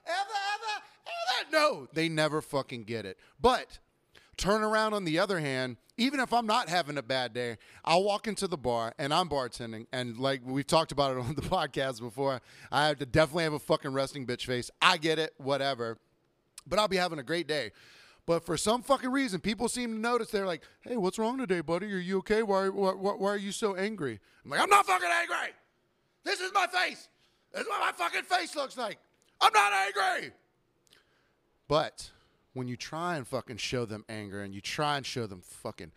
ever 0.07 1.51
no 1.51 1.87
they 1.93 2.09
never 2.09 2.41
fucking 2.41 2.83
get 2.83 3.05
it 3.05 3.17
but 3.39 3.79
Turn 4.41 4.63
around 4.63 4.95
on 4.95 5.05
the 5.05 5.19
other 5.19 5.39
hand, 5.39 5.77
even 5.97 6.19
if 6.19 6.33
I'm 6.33 6.47
not 6.47 6.67
having 6.67 6.97
a 6.97 7.03
bad 7.03 7.31
day, 7.31 7.57
I'll 7.85 8.03
walk 8.03 8.27
into 8.27 8.47
the 8.47 8.57
bar 8.57 8.91
and 8.97 9.13
I'm 9.13 9.29
bartending. 9.29 9.85
And 9.93 10.17
like 10.17 10.41
we've 10.43 10.65
talked 10.65 10.91
about 10.91 11.15
it 11.15 11.19
on 11.19 11.35
the 11.35 11.41
podcast 11.43 11.99
before, 11.99 12.41
I 12.71 12.87
have 12.87 12.97
to 12.97 13.05
definitely 13.05 13.43
have 13.43 13.53
a 13.53 13.59
fucking 13.59 13.93
resting 13.93 14.25
bitch 14.25 14.47
face. 14.47 14.71
I 14.81 14.97
get 14.97 15.19
it, 15.19 15.35
whatever. 15.37 15.99
But 16.65 16.79
I'll 16.79 16.87
be 16.87 16.97
having 16.97 17.19
a 17.19 17.23
great 17.23 17.47
day. 17.47 17.71
But 18.25 18.43
for 18.43 18.57
some 18.57 18.81
fucking 18.81 19.11
reason, 19.11 19.41
people 19.41 19.69
seem 19.69 19.93
to 19.93 19.99
notice. 19.99 20.31
They're 20.31 20.47
like, 20.47 20.63
"Hey, 20.81 20.97
what's 20.97 21.19
wrong 21.19 21.37
today, 21.37 21.61
buddy? 21.61 21.93
Are 21.93 21.99
you 21.99 22.17
okay? 22.17 22.41
Why, 22.41 22.67
why, 22.69 22.93
why 22.93 23.29
are 23.29 23.37
you 23.37 23.51
so 23.51 23.75
angry?" 23.75 24.19
I'm 24.43 24.49
like, 24.49 24.59
"I'm 24.59 24.71
not 24.71 24.87
fucking 24.87 25.07
angry. 25.07 25.53
This 26.23 26.39
is 26.39 26.51
my 26.51 26.65
face. 26.65 27.09
This 27.53 27.61
is 27.61 27.67
what 27.67 27.79
my 27.79 27.91
fucking 27.91 28.23
face 28.23 28.55
looks 28.55 28.75
like. 28.75 28.97
I'm 29.39 29.53
not 29.53 29.71
angry." 29.71 30.31
But 31.67 32.09
when 32.53 32.67
you 32.67 32.75
try 32.75 33.15
and 33.15 33.27
fucking 33.27 33.57
show 33.57 33.85
them 33.85 34.03
anger 34.09 34.41
and 34.41 34.53
you 34.53 34.61
try 34.61 34.97
and 34.97 35.05
show 35.05 35.27
them 35.27 35.41
fucking 35.41 35.91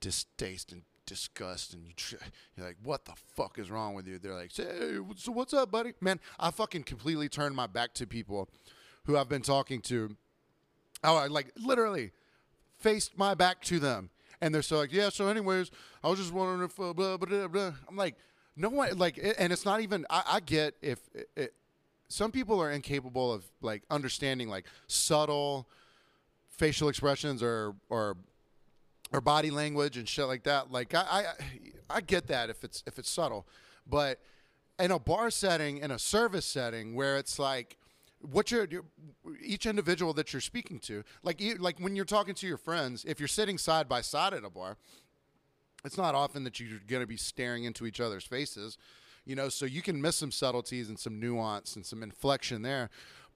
distaste 0.00 0.72
and 0.72 0.82
disgust 1.06 1.74
and 1.74 1.86
you 1.86 1.92
tr- 1.94 2.16
you're 2.56 2.66
like, 2.66 2.76
what 2.82 3.04
the 3.04 3.12
fuck 3.34 3.58
is 3.58 3.70
wrong 3.70 3.94
with 3.94 4.06
you? 4.06 4.18
They're 4.18 4.34
like, 4.34 4.52
hey, 4.54 4.98
so 5.16 5.32
what's 5.32 5.54
up, 5.54 5.70
buddy? 5.70 5.92
Man, 6.00 6.20
I 6.38 6.50
fucking 6.50 6.84
completely 6.84 7.28
turned 7.28 7.54
my 7.54 7.66
back 7.66 7.94
to 7.94 8.06
people 8.06 8.48
who 9.04 9.16
I've 9.16 9.28
been 9.28 9.42
talking 9.42 9.80
to. 9.82 10.16
Oh, 11.02 11.16
I 11.16 11.26
like 11.26 11.52
literally 11.56 12.12
faced 12.78 13.16
my 13.16 13.34
back 13.34 13.62
to 13.62 13.78
them. 13.78 14.10
And 14.40 14.54
they're 14.54 14.62
so 14.62 14.78
like, 14.78 14.92
yeah, 14.92 15.10
so 15.10 15.28
anyways, 15.28 15.70
I 16.02 16.08
was 16.08 16.18
just 16.18 16.32
wondering 16.32 16.62
if, 16.62 16.78
uh, 16.80 16.92
blah, 16.92 17.16
blah, 17.16 17.48
blah. 17.48 17.72
I'm 17.88 17.96
like, 17.96 18.16
no 18.56 18.68
one, 18.68 18.96
like, 18.96 19.18
and 19.38 19.52
it's 19.52 19.64
not 19.64 19.80
even, 19.80 20.06
I, 20.08 20.22
I 20.26 20.40
get 20.40 20.74
if, 20.80 20.98
it, 21.36 21.54
some 22.08 22.32
people 22.32 22.60
are 22.60 22.70
incapable 22.70 23.32
of 23.32 23.44
like 23.62 23.82
understanding 23.90 24.48
like 24.48 24.66
subtle 24.86 25.68
facial 26.60 26.90
expressions 26.90 27.42
or 27.42 27.74
or 27.88 28.16
or 29.12 29.20
body 29.20 29.50
language 29.50 29.96
and 29.96 30.06
shit 30.06 30.26
like 30.26 30.44
that. 30.44 30.70
Like 30.70 30.94
I, 30.94 31.00
I 31.00 31.24
I 31.88 32.00
get 32.02 32.26
that 32.26 32.50
if 32.50 32.62
it's 32.62 32.84
if 32.86 32.98
it's 32.98 33.10
subtle, 33.10 33.46
but 33.88 34.20
in 34.78 34.90
a 34.90 34.98
bar 34.98 35.30
setting, 35.30 35.78
in 35.78 35.90
a 35.90 35.98
service 35.98 36.46
setting 36.46 36.94
where 36.94 37.16
it's 37.16 37.38
like 37.38 37.78
what 38.20 38.50
you're, 38.50 38.68
each 39.42 39.64
individual 39.64 40.12
that 40.12 40.32
you're 40.32 40.40
speaking 40.40 40.78
to, 40.80 41.02
like 41.22 41.40
you, 41.40 41.54
like 41.56 41.78
when 41.78 41.96
you're 41.96 42.04
talking 42.04 42.34
to 42.34 42.46
your 42.46 42.58
friends, 42.58 43.04
if 43.06 43.18
you're 43.18 43.28
sitting 43.28 43.56
side 43.56 43.88
by 43.88 44.02
side 44.02 44.34
at 44.34 44.44
a 44.44 44.50
bar, 44.50 44.76
it's 45.84 45.96
not 45.96 46.14
often 46.14 46.44
that 46.44 46.60
you're 46.60 46.80
going 46.86 47.02
to 47.02 47.06
be 47.06 47.16
staring 47.16 47.64
into 47.64 47.86
each 47.86 48.00
other's 48.00 48.24
faces, 48.24 48.76
you 49.24 49.34
know. 49.34 49.48
So 49.48 49.64
you 49.64 49.80
can 49.80 50.00
miss 50.00 50.16
some 50.16 50.30
subtleties 50.30 50.90
and 50.90 50.98
some 50.98 51.18
nuance 51.18 51.76
and 51.76 51.84
some 51.86 52.02
inflection 52.02 52.60
there. 52.62 52.90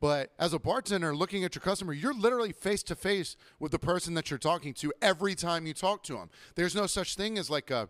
But 0.04 0.32
as 0.38 0.52
a 0.52 0.58
bartender 0.58 1.16
looking 1.16 1.44
at 1.44 1.54
your 1.54 1.62
customer, 1.62 1.94
you're 1.94 2.12
literally 2.12 2.52
face 2.52 2.82
to 2.82 2.94
face 2.94 3.38
with 3.58 3.72
the 3.72 3.78
person 3.78 4.12
that 4.12 4.28
you're 4.28 4.36
talking 4.36 4.74
to 4.74 4.92
every 5.00 5.34
time 5.34 5.66
you 5.66 5.72
talk 5.72 6.02
to 6.02 6.12
them. 6.12 6.28
There's 6.56 6.74
no 6.74 6.86
such 6.86 7.14
thing 7.14 7.38
as 7.38 7.48
like 7.48 7.70
a 7.70 7.88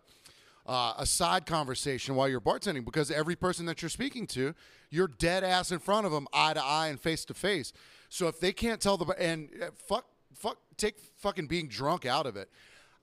uh, 0.65 0.93
a 0.97 1.05
side 1.05 1.45
conversation 1.45 2.15
while 2.15 2.29
you're 2.29 2.39
bartending 2.39 2.85
because 2.85 3.11
every 3.11 3.35
person 3.35 3.65
that 3.65 3.81
you're 3.81 3.89
speaking 3.89 4.27
to, 4.27 4.55
you're 4.89 5.09
dead 5.09 5.43
ass 5.43 5.73
in 5.73 5.79
front 5.79 6.05
of 6.05 6.13
them, 6.13 6.25
eye 6.31 6.53
to 6.53 6.63
eye 6.63 6.87
and 6.87 7.01
face 7.01 7.25
to 7.25 7.33
face. 7.33 7.73
So 8.07 8.29
if 8.29 8.39
they 8.39 8.53
can't 8.53 8.79
tell 8.79 8.95
the 8.95 9.07
and 9.19 9.49
uh, 9.61 9.71
fuck 9.75 10.05
fuck 10.33 10.57
take 10.77 10.95
fucking 11.17 11.47
being 11.47 11.67
drunk 11.67 12.05
out 12.05 12.25
of 12.25 12.37
it. 12.37 12.49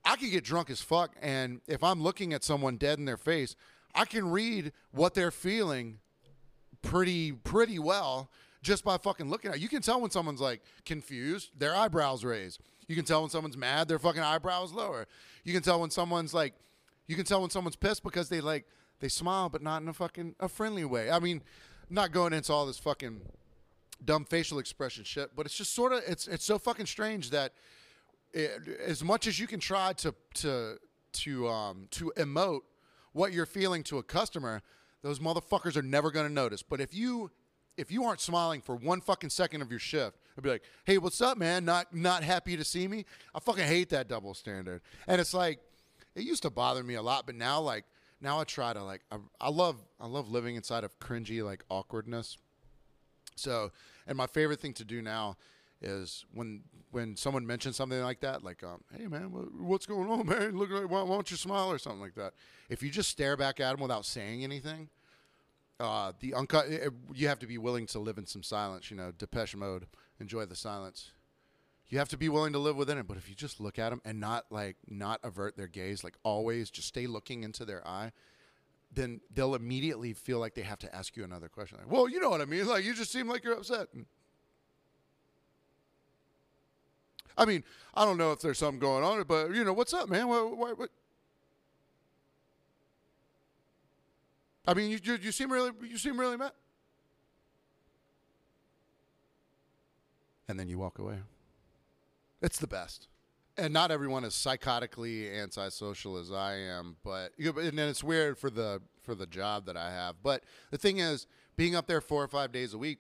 I 0.07 0.17
could 0.17 0.31
get 0.31 0.43
drunk 0.43 0.71
as 0.71 0.81
fuck, 0.81 1.15
and 1.21 1.61
if 1.69 1.85
I'm 1.85 2.03
looking 2.03 2.33
at 2.33 2.45
someone 2.45 2.79
dead 2.79 2.99
in 2.99 3.05
their 3.05 3.19
face, 3.19 3.57
I 3.95 4.07
can 4.07 4.31
read 4.31 4.73
what 4.91 5.13
they're 5.13 5.31
feeling 5.31 5.99
pretty 6.81 7.33
pretty 7.33 7.79
well 7.79 8.31
just 8.63 8.85
by 8.85 8.97
fucking 8.97 9.29
looking 9.29 9.51
at. 9.51 9.61
You 9.61 9.69
can 9.69 9.83
tell 9.83 10.01
when 10.01 10.11
someone's 10.11 10.41
like 10.41 10.63
confused, 10.85 11.51
their 11.59 11.75
eyebrows 11.75 12.25
raise. 12.25 12.59
You 12.89 12.97
can 12.97 13.05
tell 13.05 13.21
when 13.23 13.31
someone's 13.31 13.57
mad, 13.57 13.89
their 13.89 13.99
fucking 13.99 14.23
eyebrows 14.23 14.73
lower. 14.73 15.07
You 15.45 15.53
can 15.53 15.63
tell 15.63 15.81
when 15.81 15.91
someone's 15.91 16.33
like, 16.33 16.55
you 17.07 17.17
can 17.17 17.25
tell 17.25 17.41
when 17.41 17.51
someone's 17.51 17.77
pissed 17.77 18.03
because 18.03 18.29
they 18.29 18.41
like 18.41 18.65
they 19.01 19.09
smile, 19.09 19.49
but 19.49 19.63
not 19.63 19.83
in 19.83 19.89
a 19.89 19.93
fucking 19.93 20.37
a 20.41 20.49
friendly 20.49 20.85
way. 20.85 21.11
I 21.11 21.19
mean, 21.19 21.43
not 21.91 22.13
going 22.13 22.33
into 22.33 22.53
all 22.53 22.67
this 22.67 22.79
fucking 22.79 23.21
dumb 24.05 24.25
facial 24.25 24.59
expression 24.59 25.05
shit, 25.05 25.35
but 25.35 25.47
it's 25.47 25.57
just 25.57 25.75
sort 25.75 25.93
of 25.93 26.03
it's 26.07 26.29
it's 26.29 26.45
so 26.45 26.59
fucking 26.59 26.87
strange 26.87 27.31
that 27.31 27.53
it, 28.33 28.79
as 28.85 29.03
much 29.03 29.27
as 29.27 29.39
you 29.39 29.47
can 29.47 29.61
try 29.61 29.93
to 29.95 30.15
to 30.35 30.79
to 31.13 31.49
um 31.49 31.89
to 31.91 32.13
emote 32.17 32.63
what 33.13 33.33
you're 33.33 33.47
feeling 33.47 33.83
to 33.85 33.99
a 33.99 34.03
customer, 34.03 34.63
those 35.03 35.19
motherfuckers 35.19 35.77
are 35.77 35.83
never 35.83 36.11
going 36.11 36.27
to 36.27 36.33
notice. 36.33 36.63
But 36.63 36.81
if 36.81 36.95
you 36.95 37.31
if 37.77 37.91
you 37.91 38.05
aren't 38.05 38.21
smiling 38.21 38.61
for 38.61 38.77
one 38.77 39.01
fucking 39.01 39.31
second 39.31 39.63
of 39.63 39.71
your 39.71 39.81
shift, 39.81 40.19
I'd 40.37 40.45
be 40.45 40.51
like, 40.51 40.63
"Hey, 40.85 40.99
what's 40.99 41.21
up, 41.21 41.39
man? 41.39 41.65
Not 41.65 41.95
not 41.95 42.23
happy 42.23 42.57
to 42.57 42.65
see 42.65 42.87
me." 42.89 43.05
I 43.35 43.41
fucking 43.41 43.67
hate 43.67 43.89
that 43.91 44.09
double 44.09 44.35
standard. 44.35 44.83
And 45.07 45.21
it's 45.21 45.35
like 45.35 45.61
it 46.15 46.25
used 46.25 46.43
to 46.43 46.51
bother 46.51 46.83
me 46.83 46.95
a 46.95 47.03
lot, 47.03 47.27
but 47.27 47.35
now 47.35 47.61
like 47.61 47.85
now 48.21 48.39
I 48.41 48.45
try 48.45 48.73
to 48.73 48.83
like 48.83 49.03
I, 49.11 49.17
I 49.41 49.51
love 49.51 49.77
I 50.01 50.07
love 50.07 50.31
living 50.31 50.57
inside 50.57 50.85
of 50.85 50.99
cringy 50.99 51.45
like 51.45 51.65
awkwardness. 51.69 52.39
So, 53.35 53.73
and 54.07 54.17
my 54.17 54.27
favorite 54.27 54.61
thing 54.61 54.75
to 54.75 54.85
do 54.85 55.01
now 55.01 55.37
is 55.81 56.25
when 56.33 56.63
when 56.91 57.17
someone 57.17 57.47
mentions 57.47 57.77
something 57.77 58.01
like 58.03 58.21
that, 58.21 58.45
like, 58.45 58.63
um, 58.63 58.83
"Hey 58.97 59.07
man, 59.07 59.25
what's 59.59 59.87
going 59.87 60.11
on, 60.11 60.27
man? 60.27 60.57
Look, 60.57 60.71
why, 60.71 61.03
why 61.03 61.15
don't 61.15 61.31
you 61.31 61.37
smile 61.37 61.73
or 61.73 61.79
something 61.79 62.01
like 62.01 62.15
that?" 62.15 62.35
If 62.69 62.83
you 62.83 62.91
just 62.91 63.09
stare 63.09 63.37
back 63.37 63.61
at 63.61 63.73
them 63.73 63.81
without 63.81 64.05
saying 64.05 64.45
anything, 64.45 64.91
uh, 65.81 66.13
the 66.21 66.35
uncut. 66.35 66.67
Eh, 66.69 66.89
you 67.15 67.29
have 67.29 67.39
to 67.41 67.47
be 67.47 67.59
willing 67.59 67.87
to 67.87 67.99
live 67.99 68.19
in 68.19 68.27
some 68.27 68.43
silence. 68.43 68.91
You 68.91 68.97
know, 68.97 69.13
Depeche 69.17 69.57
Mode. 69.57 69.87
Enjoy 70.21 70.45
the 70.45 70.57
silence. 70.57 71.11
You 71.89 71.99
have 71.99 72.09
to 72.11 72.17
be 72.17 72.29
willing 72.29 72.53
to 72.53 72.59
live 72.59 72.77
within 72.77 72.97
it. 72.99 73.07
But 73.07 73.17
if 73.17 73.29
you 73.29 73.35
just 73.35 73.61
look 73.61 73.79
at 73.79 73.91
them 73.91 74.01
and 74.05 74.21
not 74.21 74.47
like 74.51 74.77
not 74.89 75.21
avert 75.25 75.57
their 75.57 75.67
gaze, 75.67 76.05
like 76.05 76.17
always, 76.23 76.71
just 76.71 76.89
stay 76.89 77.07
looking 77.07 77.43
into 77.43 77.65
their 77.65 77.87
eye, 77.87 78.13
then 78.93 79.21
they'll 79.35 79.55
immediately 79.55 80.13
feel 80.13 80.39
like 80.39 80.55
they 80.55 80.63
have 80.63 80.79
to 80.81 80.95
ask 80.95 81.17
you 81.17 81.25
another 81.25 81.49
question. 81.49 81.79
Like, 81.79 81.91
well, 81.91 82.09
you 82.09 82.21
know 82.21 82.31
what 82.31 82.41
I 82.41 82.45
mean. 82.45 82.67
Like, 82.67 82.85
you 82.85 82.95
just 82.95 83.11
seem 83.11 83.29
like 83.29 83.45
you're 83.45 83.55
upset. 83.55 83.89
I 87.37 87.45
mean, 87.45 87.65
I 87.95 88.05
don't 88.05 88.19
know 88.19 88.33
if 88.33 88.41
there's 88.41 88.59
something 88.59 88.79
going 88.79 89.05
on, 89.05 89.23
but 89.25 89.55
you 89.55 89.65
know, 89.65 89.73
what's 89.73 89.95
up, 89.95 90.09
man? 90.09 90.29
What, 90.29 90.57
what, 90.57 90.79
what? 90.79 90.91
I 94.67 94.75
mean, 94.75 94.91
you, 94.91 94.99
you, 95.03 95.19
you 95.21 95.33
seem 95.33 95.51
really 95.51 95.73
you 95.83 95.99
seem 95.99 96.19
really 96.19 96.37
mad. 96.37 96.53
And 100.49 100.59
then 100.59 100.69
you 100.69 100.79
walk 100.79 100.99
away. 100.99 101.19
It's 102.41 102.59
the 102.59 102.67
best. 102.67 103.09
And 103.57 103.73
not 103.73 103.91
everyone 103.91 104.25
is 104.25 104.35
psychotically 104.35 105.35
antisocial 105.41 106.17
as 106.17 106.33
I 106.33 106.55
am, 106.55 106.97
but 107.05 107.33
and 107.39 107.79
then 107.79 107.89
it's 107.89 108.03
weird 108.03 108.39
for 108.39 108.51
the 108.51 108.81
for 109.03 109.15
the 109.15 109.27
job 109.27 109.67
that 109.67 109.77
I 109.77 109.91
have. 109.91 110.17
But 110.23 110.45
the 110.71 110.79
thing 110.79 110.99
is, 110.99 111.27
being 111.57 111.75
up 111.75 111.87
there 111.87 112.01
four 112.01 112.23
or 112.23 112.29
five 112.29 112.53
days 112.53 112.73
a 112.73 112.79
week, 112.79 112.99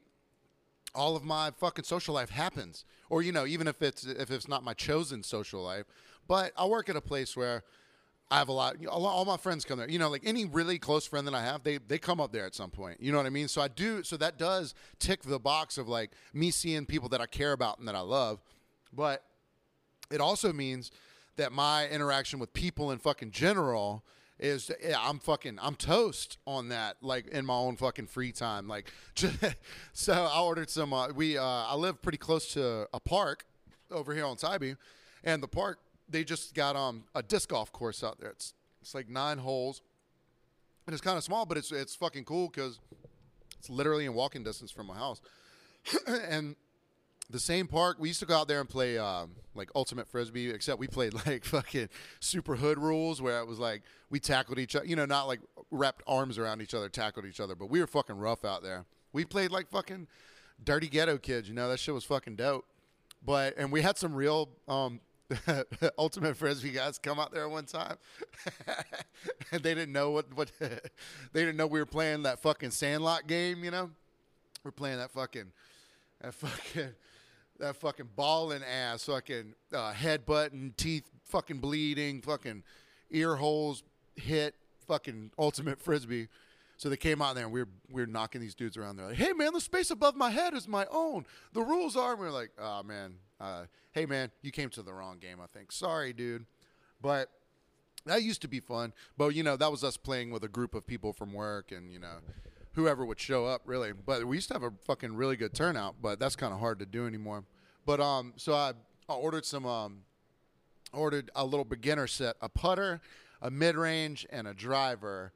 all 0.95 1.17
of 1.17 1.25
my 1.25 1.51
fucking 1.51 1.85
social 1.85 2.15
life 2.15 2.31
happens. 2.31 2.85
Or 3.09 3.23
you 3.23 3.33
know, 3.33 3.47
even 3.47 3.67
if 3.67 3.81
it's 3.83 4.05
if 4.05 4.31
it's 4.31 4.49
not 4.49 4.63
my 4.63 4.75
chosen 4.75 5.23
social 5.23 5.63
life, 5.63 5.87
but 6.29 6.53
I 6.57 6.67
work 6.67 6.89
at 6.89 6.97
a 6.97 7.01
place 7.01 7.37
where 7.37 7.65
I 8.33 8.39
have 8.39 8.49
a 8.49 8.53
lot, 8.53 8.77
all 8.87 9.27
my 9.27 9.37
friends 9.37 9.63
come 9.67 9.79
there. 9.79 9.91
You 9.91 9.99
know, 9.99 10.09
like 10.09 10.23
any 10.25 10.47
really 10.47 10.79
close 10.79 11.07
friend 11.07 11.27
that 11.27 11.35
I 11.35 11.43
have, 11.43 11.65
they 11.65 11.77
they 11.77 11.99
come 11.99 12.19
up 12.19 12.33
there 12.33 12.47
at 12.47 12.55
some 12.55 12.71
point. 12.71 12.99
You 12.99 13.13
know 13.13 13.19
what 13.19 13.27
I 13.27 13.31
mean? 13.31 13.47
So 13.47 13.61
I 13.61 13.69
do. 13.69 14.03
So 14.03 14.17
that 14.17 14.39
does 14.39 14.75
tick 14.99 15.21
the 15.21 15.39
box 15.39 15.77
of 15.77 15.87
like 15.87 16.13
me 16.33 16.51
seeing 16.51 16.87
people 16.87 17.11
that 17.11 17.21
I 17.21 17.27
care 17.27 17.53
about 17.53 17.79
and 17.79 17.87
that 17.89 17.95
I 17.95 18.01
love. 18.01 18.41
But 18.91 19.23
it 20.11 20.23
also 20.23 20.51
means 20.51 20.91
that 21.37 21.53
my 21.53 21.87
interaction 21.89 22.39
with 22.39 22.55
people 22.55 22.91
in 22.91 22.99
fucking 22.99 23.33
general 23.33 24.03
is 24.39 24.71
yeah, 24.83 24.97
I'm 24.99 25.19
fucking 25.19 25.59
I'm 25.61 25.75
toast 25.75 26.39
on 26.47 26.71
that 26.71 26.97
like 27.03 27.29
in 27.29 27.45
my 27.45 27.55
own 27.55 27.77
fucking 27.77 28.07
free 28.07 28.33
time 28.33 28.67
like 28.67 28.91
just, 29.15 29.37
so 29.93 30.15
I 30.15 30.41
ordered 30.41 30.71
some 30.71 30.95
uh, 30.95 31.09
we 31.09 31.37
uh, 31.37 31.45
I 31.45 31.75
live 31.77 32.01
pretty 32.01 32.19
close 32.19 32.55
to 32.55 32.89
a 32.95 33.01
park 33.01 33.45
over 33.91 34.15
here 34.15 34.25
on 34.25 34.37
Tybee 34.37 34.75
and 35.23 35.43
the 35.43 35.49
park 35.49 35.81
they 36.09 36.25
just 36.25 36.55
got 36.55 36.77
um 36.77 37.05
a 37.15 37.23
disc 37.23 37.49
golf 37.49 37.73
course 37.73 38.03
out 38.03 38.21
there. 38.21 38.31
It's 38.31 38.55
it's 38.81 38.95
like 38.95 39.09
nine 39.09 39.39
holes, 39.39 39.83
and 40.87 40.95
it's 40.95 41.03
kind 41.03 41.17
of 41.17 41.25
small, 41.25 41.47
but 41.47 41.57
it's 41.57 41.73
it's 41.73 41.95
fucking 41.95 42.25
cool 42.25 42.49
because 42.49 42.79
it's 43.59 43.71
literally 43.71 44.07
in 44.07 44.15
walking 44.15 44.43
distance 44.43 44.71
from 44.71 44.87
my 44.87 44.97
house. 44.97 45.21
and 46.07 46.57
the 47.31 47.41
same 47.41 47.67
park 47.67 47.97
we 47.99 48.09
used 48.09 48.21
to 48.21 48.27
go 48.27 48.37
out 48.37 48.47
there 48.47 48.61
and 48.61 48.69
play 48.69 48.99
um, 48.99 49.31
like 49.55 49.71
ultimate 49.75 50.09
frisbee, 50.09 50.51
except 50.51 50.79
we 50.79 50.87
played 50.87 51.15
like 51.27 51.45
fucking 51.45 51.89
super 52.21 52.57
hood 52.57 52.79
rules 52.79 53.21
where 53.21 53.41
it 53.41 53.47
was 53.47 53.59
like 53.59 53.83
we 54.11 54.21
tackled 54.21 54.59
each 54.59 54.77
other, 54.77 54.85
you 54.85 54.97
know, 54.97 55.07
not 55.07 55.27
like 55.27 55.41
wrapped 55.71 56.03
arms 56.07 56.39
around 56.39 56.61
each 56.61 56.75
other, 56.75 56.89
tackled 56.89 57.25
each 57.25 57.41
other, 57.41 57.55
but 57.55 57.71
we 57.71 57.81
were 57.81 57.87
fucking 57.87 58.17
rough 58.17 58.45
out 58.45 58.63
there. 58.63 58.85
We 59.13 59.25
played 59.25 59.51
like 59.51 59.71
fucking 59.71 60.09
dirty 60.63 60.89
ghetto 60.89 61.19
kids, 61.19 61.49
you 61.49 61.55
know, 61.55 61.69
that 61.69 61.79
shit 61.79 61.95
was 61.95 62.05
fucking 62.05 62.37
dope. 62.37 62.67
But 63.25 63.55
and 63.57 63.71
we 63.71 63.83
had 63.83 63.97
some 63.97 64.15
real 64.15 64.49
um, 64.69 65.01
Ultimate 65.99 66.37
Frisbee 66.37 66.71
guys 66.71 66.99
come 66.99 67.19
out 67.19 67.33
there 67.33 67.49
one 67.49 67.65
time, 67.67 67.97
and 69.53 69.63
they 69.63 69.75
didn't 69.75 69.93
know 69.93 70.11
what 70.11 70.33
what 70.35 70.51
they 70.61 70.79
didn't 71.33 71.57
know 71.57 71.67
we 71.67 71.81
were 71.81 71.87
playing 71.87 72.23
that 72.25 72.41
fucking 72.41 72.71
Sandlot 72.71 73.27
game. 73.27 73.65
You 73.65 73.71
know, 73.71 73.91
we're 74.65 74.71
playing 74.71 74.99
that 74.99 75.11
fucking 75.11 75.53
that 76.21 76.35
fucking 76.35 76.91
that 77.59 77.77
fucking 77.77 78.11
balling 78.17 78.63
ass 78.63 79.05
fucking 79.05 79.55
uh, 79.73 79.93
headbutting, 79.93 80.77
teeth 80.77 81.09
fucking 81.25 81.59
bleeding, 81.59 82.21
fucking 82.21 82.63
ear 83.11 83.37
holes 83.37 83.83
hit, 84.17 84.55
fucking 84.87 85.31
Ultimate 85.39 85.81
Frisbee. 85.81 86.29
So 86.77 86.89
they 86.89 86.97
came 86.97 87.23
out 87.23 87.37
there 87.37 87.45
and 87.45 87.53
we 87.53 87.61
were, 87.61 87.69
we 87.93 88.03
were 88.03 88.09
knocking 88.09 88.41
these 88.41 88.57
dudes 88.57 88.77
around. 88.77 88.97
They're 88.97 89.07
like, 89.07 89.17
hey, 89.17 89.33
man, 89.33 89.53
the 89.53 89.61
space 89.61 89.93
above 89.93 90.17
my 90.17 90.31
head 90.31 90.53
is 90.53 90.67
my 90.67 90.85
own. 90.91 91.27
The 91.53 91.63
rules 91.63 91.97
are. 91.97 92.13
And 92.13 92.21
we 92.21 92.27
are 92.27 92.33
like, 92.33 92.51
oh, 92.59 92.83
man, 92.83 93.15
uh, 93.43 93.65
hey, 93.93 94.07
man, 94.07 94.31
you 94.43 94.51
came 94.51 94.71
to 94.71 94.83
the 94.83 94.93
wrong 94.93 95.19
game, 95.19 95.39
I 95.43 95.47
think. 95.47 95.73
Sorry, 95.73 96.13
dude. 96.13 96.47
But 97.01 97.29
that 98.07 98.23
used 98.23 98.43
to 98.43 98.49
be 98.49 98.61
fun. 98.61 98.93
But, 99.17 99.35
you 99.35 99.43
know, 99.43 99.57
that 99.57 99.71
was 99.71 99.83
us 99.83 99.97
playing 99.97 100.31
with 100.31 100.45
a 100.45 100.49
group 100.49 100.75
of 100.75 100.87
people 100.87 101.13
from 101.13 101.33
work 101.33 101.73
and, 101.73 101.93
you 101.93 101.99
know, 101.99 102.19
whoever 102.75 103.05
would 103.05 103.21
show 103.21 103.47
up, 103.47 103.63
really. 103.65 103.93
But 103.93 104.27
we 104.27 104.37
used 104.37 104.49
to 104.49 104.55
have 104.55 104.63
a 104.63 104.73
fucking 104.87 105.15
really 105.15 105.37
good 105.37 105.55
turnout, 105.55 105.97
but 106.01 106.19
that's 106.19 106.37
kind 106.37 106.53
of 106.53 106.61
hard 106.61 106.79
to 106.79 106.87
do 106.87 107.07
anymore. 107.07 107.45
But 107.85 108.01
um, 108.01 108.35
so 108.37 108.55
I, 108.55 108.73
I 109.09 109.15
ordered 109.15 109.45
some 109.45 109.67
um, 109.67 110.03
ordered 110.93 111.31
a 111.35 111.45
little 111.45 111.65
beginner 111.65 112.07
set, 112.07 112.37
a 112.41 112.49
putter, 112.49 113.01
a 113.41 113.51
mid 113.51 113.77
range, 113.77 114.27
and 114.31 114.47
a 114.47 114.55
driver 114.55 115.33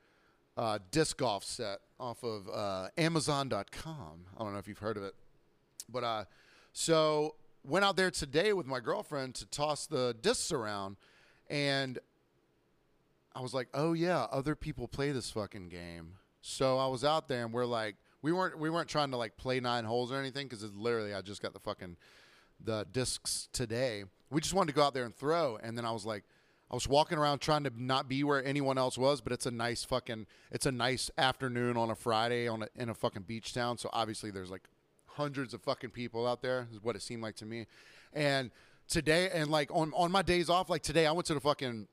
uh, 0.56 0.78
disc 0.90 1.18
golf 1.18 1.44
set 1.44 1.80
off 1.98 2.22
of 2.22 2.48
uh, 2.48 2.88
Amazon.com. 2.96 4.26
I 4.36 4.42
don't 4.42 4.52
know 4.52 4.58
if 4.58 4.68
you've 4.68 4.78
heard 4.78 4.96
of 4.96 5.02
it, 5.02 5.14
but 5.88 6.04
uh, 6.04 6.25
so 6.72 7.34
went 7.66 7.85
out 7.85 7.96
there 7.96 8.11
today 8.11 8.52
with 8.52 8.66
my 8.66 8.80
girlfriend 8.80 9.35
to 9.37 9.46
toss 9.46 9.87
the 9.87 10.14
discs 10.20 10.52
around, 10.52 10.96
and 11.49 11.99
I 13.35 13.40
was 13.40 13.52
like, 13.52 13.68
oh 13.75 13.92
yeah, 13.92 14.26
other 14.30 14.54
people 14.54 14.88
play 14.88 15.12
this 15.12 15.30
fucking 15.30 15.68
game. 15.68 16.14
So 16.40 16.78
I 16.78 16.87
was 16.87 17.04
out 17.04 17.28
there, 17.28 17.44
and 17.44 17.52
we're 17.52 17.66
like, 17.66 17.96
we 18.23 18.32
weren't 18.32 18.58
we 18.58 18.70
weren't 18.70 18.88
trying 18.88 19.11
to 19.11 19.16
like 19.16 19.37
play 19.37 19.61
nine 19.61 19.85
holes 19.85 20.11
or 20.12 20.18
anything 20.18 20.49
because 20.49 20.64
literally 20.75 21.14
I 21.14 21.20
just 21.20 21.42
got 21.42 21.52
the 21.52 21.61
fucking 21.61 21.96
the 22.64 22.87
discs 22.90 23.49
today. 23.52 24.04
We 24.30 24.40
just 24.40 24.54
wanted 24.54 24.73
to 24.73 24.76
go 24.76 24.82
out 24.82 24.94
there 24.94 25.04
and 25.04 25.14
throw, 25.14 25.58
and 25.62 25.76
then 25.76 25.85
I 25.85 25.92
was 25.92 26.06
like, 26.06 26.25
I 26.70 26.75
was 26.75 26.88
walking 26.88 27.18
around 27.18 27.38
trying 27.38 27.64
to 27.64 27.73
not 27.76 28.08
be 28.08 28.25
where 28.25 28.44
anyone 28.44 28.78
else 28.78 28.99
was, 28.99 29.20
but 29.20 29.32
it's 29.32 29.46
a 29.46 29.50
nice 29.50 29.85
fucking 29.85 30.26
it's 30.50 30.66
a 30.66 30.73
nice 30.73 31.11
afternoon 31.16 31.76
on 31.76 31.90
a 31.90 31.94
Friday 31.94 32.49
on 32.49 32.62
a, 32.62 32.68
in 32.75 32.88
a 32.88 32.94
fucking 32.94 33.23
beach 33.23 33.54
town. 33.54 33.78
So 33.78 33.88
obviously 33.92 34.30
there's 34.30 34.50
like 34.50 34.62
hundreds 35.16 35.54
of 35.54 35.62
fucking 35.62 35.90
people 35.90 36.26
out 36.26 36.42
there 36.42 36.68
is 36.73 36.82
what 36.82 36.96
it 36.96 37.02
seemed 37.02 37.23
like 37.23 37.37
to 37.37 37.46
me. 37.46 37.66
And 38.12 38.50
today 38.88 39.30
and 39.32 39.50
like 39.50 39.70
on 39.73 39.92
on 39.94 40.12
my 40.12 40.23
days 40.23 40.49
off, 40.49 40.70
like 40.70 40.82
today 40.82 41.06
I 41.06 41.12
went 41.12 41.26
to 41.26 41.35
the 41.35 41.40
fucking 41.40 41.88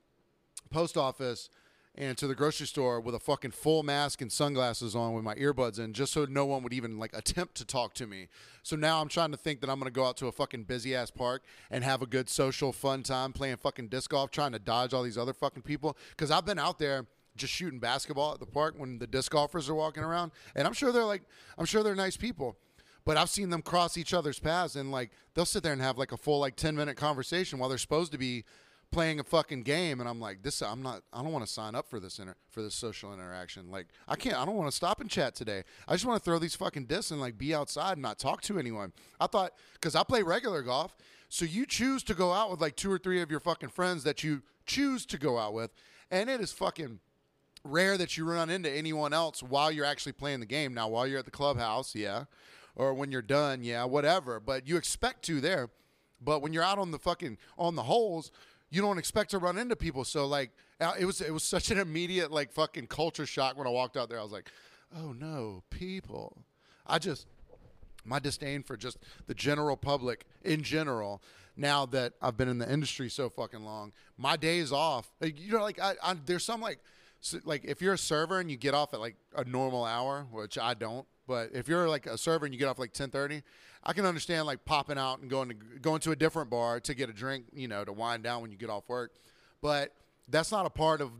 post 0.70 0.98
office 0.98 1.50
and 1.96 2.18
to 2.18 2.25
the 2.25 2.34
grocery 2.34 2.65
store 2.65 3.00
with 3.00 3.13
a 3.13 3.20
fucking 3.20 3.51
full 3.51 3.84
mask 3.84 4.22
and 4.22 4.32
sunglasses 4.32 4.96
on 4.96 5.13
with 5.13 5.24
my 5.24 5.36
earbuds 5.36 5.77
in 5.77 5.94
just 5.94 6.12
so 6.12 6.25
no 6.25 6.44
one 6.46 6.63
would 6.63 6.74
even 6.74 6.98
like 6.98 7.15
attempt 7.15 7.56
to 7.56 7.65
talk 7.65 7.94
to 7.94 8.08
me. 8.08 8.27
So 8.63 8.75
now 8.75 9.00
I'm 9.00 9.10
trying 9.10 9.32
to 9.32 9.38
think 9.38 9.62
that 9.62 9.70
I'm 9.70 9.80
going 9.80 9.92
to 9.92 9.96
go 9.96 10.06
out 10.06 10.18
to 10.18 10.27
a 10.27 10.32
fucking 10.32 10.63
busy 10.63 10.96
ass 10.96 11.12
park 11.12 11.44
and 11.70 11.84
have 11.84 12.01
a 12.01 12.08
good 12.08 12.30
social 12.30 12.74
fun 12.74 13.03
time 13.03 13.32
playing 13.32 13.58
fucking 13.58 13.89
disc 13.89 14.10
golf 14.10 14.32
trying 14.32 14.53
to 14.53 14.60
dodge 14.60 14.94
all 14.94 15.03
these 15.03 15.18
other 15.18 15.34
fucking 15.34 15.63
people 15.63 15.96
cuz 16.18 16.32
I've 16.32 16.46
been 16.46 16.60
out 16.60 16.80
there 16.80 17.06
just 17.36 17.53
shooting 17.53 17.80
basketball 17.80 18.34
at 18.34 18.39
the 18.39 18.46
park 18.46 18.75
when 18.77 19.00
the 19.00 19.08
disc 19.08 19.32
golfers 19.32 19.70
are 19.70 19.75
walking 19.75 20.03
around 20.03 20.32
and 20.56 20.68
I'm 20.68 20.74
sure 20.74 20.92
they're 20.92 21.06
like 21.06 21.24
I'm 21.58 21.65
sure 21.65 21.84
they're 21.84 21.96
nice 21.96 22.18
people. 22.18 22.58
But 23.06 23.18
I've 23.18 23.30
seen 23.30 23.50
them 23.50 23.62
cross 23.62 23.98
each 23.98 24.14
other's 24.14 24.40
paths 24.40 24.76
and 24.76 24.92
like 24.92 25.12
they'll 25.34 25.46
sit 25.46 25.64
there 25.64 25.74
and 25.74 25.82
have 25.82 25.98
like 25.98 26.12
a 26.12 26.18
full 26.18 26.40
like 26.40 26.56
10 26.56 26.76
minute 26.76 26.96
conversation 26.96 27.60
while 27.60 27.70
they're 27.70 27.78
supposed 27.78 28.12
to 28.14 28.18
be 28.18 28.46
playing 28.94 29.20
a 29.20 29.24
fucking 29.24 29.64
game 29.64 30.00
and 30.00 30.08
I'm 30.08 30.22
like 30.22 30.44
this 30.44 30.62
I'm 30.62 30.84
not 30.84 31.02
I 31.12 31.24
don't 31.24 31.34
want 31.34 31.46
to 31.46 31.52
sign 31.52 31.74
up 31.76 31.90
for 31.90 32.00
this 32.00 32.20
inter- 32.20 32.36
for 32.50 32.62
this 32.62 32.76
social 32.76 33.12
interaction. 33.14 33.70
Like 33.72 33.88
I 34.08 34.16
can't 34.16 34.38
I 34.38 34.46
don't 34.46 34.56
want 34.56 34.70
to 34.70 34.76
stop 34.76 35.02
and 35.02 35.10
chat 35.10 35.36
today. 35.36 35.64
I 35.88 35.94
just 35.94 36.06
want 36.06 36.22
to 36.22 36.24
throw 36.24 36.40
these 36.40 36.56
fucking 36.56 36.86
discs 36.86 37.12
and 37.12 37.20
like 37.20 37.38
be 37.38 37.54
outside 37.54 37.94
and 37.94 38.04
not 38.04 38.20
talk 38.20 38.42
to 38.44 38.60
anyone. 38.60 38.94
I 39.20 39.28
thought 39.28 39.54
cuz 39.82 39.96
I 39.96 40.04
play 40.04 40.22
regular 40.22 40.62
golf 40.62 40.96
so 41.28 41.44
you 41.44 41.66
choose 41.66 42.04
to 42.04 42.14
go 42.14 42.32
out 42.32 42.52
with 42.52 42.62
like 42.62 42.76
two 42.76 42.92
or 42.92 43.00
three 43.00 43.22
of 43.22 43.32
your 43.32 43.40
fucking 43.40 43.70
friends 43.70 44.04
that 44.04 44.24
you 44.24 44.44
choose 44.66 45.06
to 45.08 45.18
go 45.18 45.40
out 45.40 45.54
with 45.54 45.72
and 46.12 46.30
it 46.30 46.40
is 46.40 46.54
fucking 46.54 47.00
rare 47.66 47.98
that 47.98 48.16
you 48.16 48.30
run 48.30 48.50
into 48.50 48.70
anyone 48.70 49.14
else 49.14 49.42
while 49.42 49.72
you're 49.72 49.86
actually 49.86 50.12
playing 50.12 50.40
the 50.40 50.46
game. 50.46 50.74
Now 50.74 50.88
while 50.88 51.08
you're 51.08 51.20
at 51.20 51.26
the 51.26 51.32
clubhouse 51.32 51.96
yeah 51.96 52.26
or 52.75 52.94
when 52.94 53.12
you're 53.12 53.22
done 53.22 53.63
yeah 53.63 53.84
whatever 53.84 54.39
but 54.39 54.68
you 54.68 54.77
expect 54.77 55.24
to 55.24 55.39
there 55.42 55.70
but 56.22 56.42
when 56.42 56.53
you're 56.53 56.63
out 56.63 56.80
on 56.80 56.92
the 56.92 57.00
fucking 57.00 57.38
on 57.58 57.75
the 57.75 57.84
holes 57.84 58.32
you 58.74 58.82
don't 58.82 58.98
expect 58.98 59.30
to 59.30 59.38
run 59.38 59.60
into 59.60 59.75
people. 59.75 60.03
So 60.03 60.25
like 60.25 60.50
uh, 60.82 60.94
it 61.00 61.06
was 61.06 61.22
it 61.22 61.32
was 61.32 61.44
such 61.44 61.70
an 61.70 61.77
immediate 61.77 62.32
like 62.32 62.51
fucking 62.51 62.88
culture 62.88 63.27
shock 63.27 63.56
when 63.56 63.68
I 63.68 63.70
walked 63.70 63.96
out 63.96 64.10
there. 64.10 64.20
I 64.20 64.24
was 64.24 64.32
like, 64.32 64.50
oh 64.98 65.13
no, 65.13 65.62
people. 65.70 66.42
I 66.88 66.98
just 66.98 67.27
my 68.03 68.18
disdain 68.18 68.63
for 68.63 68.75
just 68.75 68.98
the 69.27 69.36
general 69.36 69.77
public 69.77 70.25
in 70.44 70.63
general. 70.63 71.22
Now 71.56 71.86
that 71.88 72.13
I've 72.19 72.36
been 72.36 72.48
in 72.48 72.58
the 72.58 72.71
industry 72.71 73.10
so 73.10 73.30
fucking 73.30 73.63
long, 73.63 73.93
my 74.17 74.38
days 74.38 74.71
off, 74.71 75.12
like, 75.21 75.39
you 75.39 75.52
know, 75.52 75.62
like 75.62 75.80
I, 75.80 75.93
I 76.02 76.15
there's 76.26 76.43
some 76.43 76.60
like 76.60 76.80
so, 77.21 77.38
like 77.45 77.63
if 77.65 77.80
you're 77.80 77.93
a 77.93 77.98
server 77.98 78.39
and 78.39 78.50
you 78.50 78.58
get 78.58 78.74
off 78.74 78.95
at 78.95 79.00
like 79.00 79.17
a 79.36 79.45
normal 79.45 79.86
hour, 79.86 80.26
which 80.32 80.58
I 80.58 80.74
don't, 80.74 81.06
but 81.28 81.52
if 81.54 81.68
you're 81.68 81.88
like 81.90 82.06
a 82.06 82.18
server 82.18 82.46
and 82.46 82.54
you 82.54 82.60
get 82.60 82.68
off 82.68 82.80
like 82.80 82.94
10:30, 82.94 83.44
I 83.84 83.94
can 83.94 84.06
understand 84.06 84.46
like 84.46 84.66
popping 84.66 84.98
out 84.98 85.20
and 85.20 85.30
going 85.30 85.50
to 85.50 85.56
going 85.56 86.00
to 86.02 86.12
a 86.12 86.16
different 86.16 86.50
bar 86.50 86.80
to 86.82 86.94
get 86.94 87.10
a 87.10 87.14
drink, 87.14 87.46
you 87.54 87.68
know, 87.68 87.84
to 87.84 87.94
wind 87.94 88.24
down 88.24 88.42
when 88.42 88.52
you 88.52 88.58
get 88.58 88.70
off 88.70 88.88
work. 88.88 89.14
But 89.62 89.94
that's 90.28 90.52
not 90.52 90.66
a 90.66 90.70
part 90.70 91.02
of 91.02 91.12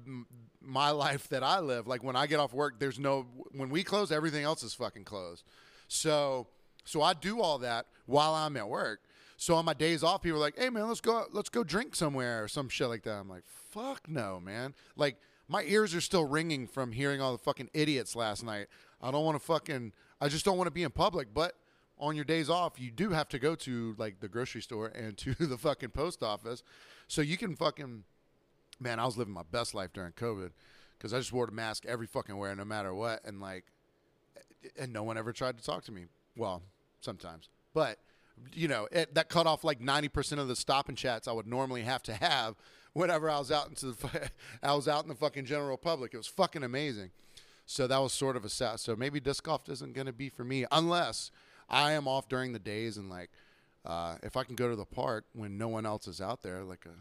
my 0.62 0.90
life 1.06 1.28
that 1.30 1.44
I 1.44 1.60
live. 1.60 1.88
Like 1.88 2.04
when 2.04 2.16
I 2.16 2.28
get 2.28 2.40
off 2.40 2.54
work, 2.54 2.80
there's 2.80 3.00
no 3.00 3.28
when 3.52 3.70
we 3.70 3.84
close, 3.84 4.12
everything 4.12 4.44
else 4.44 4.64
is 4.64 4.74
fucking 4.74 5.06
closed. 5.06 5.44
So 5.88 6.48
so 6.86 7.02
I 7.02 7.14
do 7.14 7.42
all 7.42 7.60
that 7.60 7.86
while 8.06 8.34
I'm 8.34 8.58
at 8.58 8.68
work. 8.68 9.02
So 9.38 9.56
on 9.56 9.66
my 9.66 9.74
days 9.74 10.04
off, 10.04 10.22
people 10.22 10.38
are 10.38 10.42
like, 10.42 10.58
"Hey 10.58 10.70
man, 10.70 10.88
let's 10.88 11.02
go 11.02 11.26
let's 11.32 11.50
go 11.50 11.64
drink 11.64 11.96
somewhere 11.96 12.44
or 12.44 12.48
some 12.48 12.70
shit 12.70 12.88
like 12.88 13.04
that." 13.04 13.20
I'm 13.20 13.30
like, 13.30 13.44
"Fuck 13.46 14.10
no, 14.10 14.40
man!" 14.40 14.74
Like 14.96 15.18
my 15.48 15.64
ears 15.64 15.94
are 15.94 16.02
still 16.02 16.26
ringing 16.26 16.68
from 16.68 16.92
hearing 16.92 17.22
all 17.22 17.32
the 17.32 17.44
fucking 17.44 17.70
idiots 17.74 18.16
last 18.16 18.44
night. 18.44 18.68
I 19.04 19.12
don't 19.12 19.26
want 19.26 19.36
to 19.36 19.46
fucking. 19.46 19.92
I 20.22 20.30
just 20.30 20.46
don't 20.46 20.58
want 20.58 20.68
to 20.68 20.72
be 20.72 20.84
in 20.84 20.90
public. 20.90 21.34
But 21.34 21.56
on 22.00 22.16
your 22.16 22.26
days 22.26 22.50
off, 22.50 22.80
you 22.80 22.90
do 22.90 23.10
have 23.10 23.28
to 23.30 23.40
go 23.40 23.54
to 23.56 23.94
like 23.98 24.22
the 24.22 24.30
grocery 24.30 24.62
store 24.62 24.88
and 24.88 25.18
to 25.18 25.34
the 25.34 25.58
fucking 25.58 25.90
post 25.90 26.24
office, 26.24 26.64
so 27.08 27.22
you 27.22 27.38
can 27.38 27.56
fucking. 27.56 28.06
Man, 28.80 29.00
I 29.00 29.06
was 29.06 29.18
living 29.18 29.34
my 29.34 29.44
best 29.52 29.76
life 29.76 29.92
during 29.94 30.14
COVID 30.14 30.50
because 30.98 31.14
I 31.14 31.20
just 31.20 31.32
wore 31.32 31.46
a 31.46 31.52
mask 31.52 31.86
every 31.86 32.08
fucking 32.08 32.36
where, 32.36 32.56
no 32.56 32.66
matter 32.66 32.94
what, 32.94 33.24
and 33.24 33.40
like, 33.40 33.66
and 34.80 34.92
no 34.92 35.04
one 35.04 35.18
ever 35.18 35.32
tried 35.32 35.58
to 35.58 35.64
talk 35.64 35.84
to 35.86 35.92
me. 35.92 36.06
Well, 36.36 36.64
sometimes, 37.02 37.50
but 37.74 38.00
you 38.52 38.68
know 38.68 38.88
it, 38.92 39.14
that 39.14 39.30
cut 39.30 39.46
off 39.46 39.64
like 39.64 39.80
ninety 39.80 40.08
percent 40.08 40.42
of 40.42 40.48
the 40.48 40.56
stop 40.56 40.90
and 40.90 40.98
chats 40.98 41.28
I 41.28 41.34
would 41.34 41.46
normally 41.46 41.84
have 41.84 42.02
to 42.04 42.14
have 42.14 42.56
whenever 42.94 43.30
I 43.30 43.38
was 43.38 43.52
out 43.52 43.70
into 43.70 43.92
the 43.92 44.30
I 44.64 44.74
was 44.74 44.88
out 44.88 45.04
in 45.04 45.10
the 45.10 45.16
fucking 45.16 45.46
general 45.46 45.78
public. 45.78 46.14
It 46.14 46.18
was 46.18 46.28
fucking 46.28 46.64
amazing. 46.64 47.12
So 47.66 47.88
that 47.88 47.98
was 47.98 48.14
sort 48.14 48.36
of 48.36 48.46
a 48.46 48.50
set. 48.50 48.80
So 48.80 48.96
maybe 48.96 49.20
disc 49.20 49.44
golf 49.44 49.70
isn't 49.70 49.94
going 49.94 50.08
to 50.08 50.14
be 50.14 50.30
for 50.30 50.44
me 50.44 50.66
unless 50.72 51.32
I 51.70 51.94
am 51.94 52.08
off 52.08 52.28
during 52.28 52.54
the 52.54 52.60
days 52.60 52.98
and 52.98 53.10
like 53.10 53.30
uh, 53.86 54.16
if 54.24 54.38
I 54.38 54.44
can 54.44 54.56
go 54.56 54.70
to 54.70 54.76
the 54.76 54.86
park 54.86 55.26
when 55.34 55.58
no 55.58 55.68
one 55.68 55.86
else 55.86 56.08
is 56.08 56.22
out 56.22 56.42
there, 56.42 56.64
like 56.64 56.86
a 56.86 56.96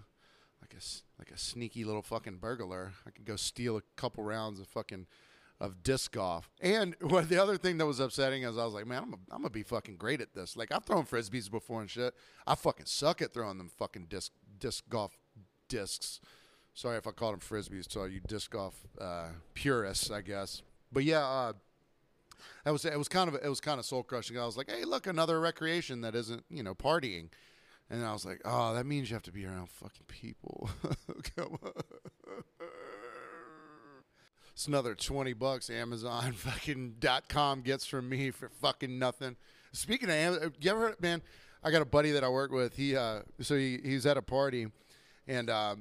like 0.60 0.74
a 0.74 0.82
like 1.18 1.30
a 1.30 1.38
sneaky 1.38 1.84
little 1.84 2.02
fucking 2.02 2.38
burglar, 2.38 2.92
I 3.06 3.10
could 3.10 3.24
go 3.24 3.36
steal 3.36 3.76
a 3.76 3.82
couple 3.96 4.24
rounds 4.24 4.60
of 4.60 4.66
fucking 4.68 5.06
of 5.60 5.82
disc 5.84 6.12
golf. 6.12 6.50
And 6.60 6.96
what 7.00 7.28
the 7.28 7.40
other 7.40 7.56
thing 7.56 7.78
that 7.78 7.86
was 7.86 8.00
upsetting 8.00 8.42
is 8.42 8.58
I 8.58 8.64
was 8.64 8.74
like, 8.74 8.86
man, 8.86 9.04
I'm 9.04 9.12
a, 9.12 9.16
I'm 9.30 9.42
gonna 9.42 9.50
be 9.50 9.62
fucking 9.62 9.96
great 9.96 10.20
at 10.20 10.34
this. 10.34 10.56
Like 10.56 10.72
I've 10.72 10.84
thrown 10.84 11.04
frisbees 11.04 11.50
before 11.50 11.80
and 11.80 11.90
shit. 11.90 12.14
I 12.46 12.56
fucking 12.56 12.86
suck 12.86 13.22
at 13.22 13.32
throwing 13.32 13.58
them 13.58 13.70
fucking 13.78 14.06
disc 14.08 14.32
disc 14.58 14.84
golf 14.88 15.16
discs. 15.68 16.20
Sorry 16.74 16.96
if 16.96 17.06
I 17.06 17.10
called 17.10 17.34
them 17.34 17.40
frisbees 17.40 17.94
all 17.96 18.08
you 18.08 18.20
disc 18.26 18.50
golf 18.50 18.74
uh, 19.00 19.28
purists, 19.54 20.10
I 20.10 20.22
guess. 20.22 20.62
But 20.90 21.04
yeah, 21.04 21.26
uh, 21.26 21.52
that 22.64 22.70
was 22.70 22.84
it 22.84 22.96
was 22.98 23.08
kind 23.08 23.28
of 23.28 23.34
it 23.34 23.48
was 23.48 23.60
kind 23.60 23.78
of 23.78 23.84
soul 23.84 24.02
crushing. 24.02 24.38
I 24.38 24.46
was 24.46 24.56
like, 24.56 24.70
hey, 24.70 24.84
look, 24.84 25.06
another 25.06 25.40
recreation 25.40 26.00
that 26.00 26.14
isn't 26.14 26.44
you 26.50 26.62
know 26.62 26.74
partying. 26.74 27.28
And 27.90 28.04
I 28.06 28.12
was 28.12 28.24
like, 28.24 28.40
oh, 28.46 28.72
that 28.72 28.86
means 28.86 29.10
you 29.10 29.16
have 29.16 29.22
to 29.24 29.32
be 29.32 29.44
around 29.44 29.68
fucking 29.68 30.06
people. 30.08 30.70
Come 31.36 31.58
on. 31.62 31.72
It's 34.54 34.66
another 34.66 34.94
20 34.94 35.34
bucks 35.34 35.68
Amazon 35.68 36.32
fucking 36.36 36.96
dot 37.00 37.28
com 37.28 37.60
gets 37.60 37.84
from 37.84 38.08
me 38.08 38.30
for 38.30 38.48
fucking 38.48 38.98
nothing. 38.98 39.36
Speaking 39.72 40.08
of 40.08 40.14
Amazon, 40.14 40.52
you 40.60 40.70
ever 40.70 40.80
heard, 40.80 41.00
man, 41.02 41.22
I 41.62 41.70
got 41.70 41.82
a 41.82 41.86
buddy 41.86 42.12
that 42.12 42.24
I 42.24 42.28
work 42.28 42.50
with. 42.50 42.76
He 42.76 42.96
uh 42.96 43.20
so 43.40 43.56
he, 43.56 43.78
he's 43.82 44.06
at 44.06 44.16
a 44.16 44.22
party 44.22 44.68
and 45.26 45.50
uh, 45.50 45.76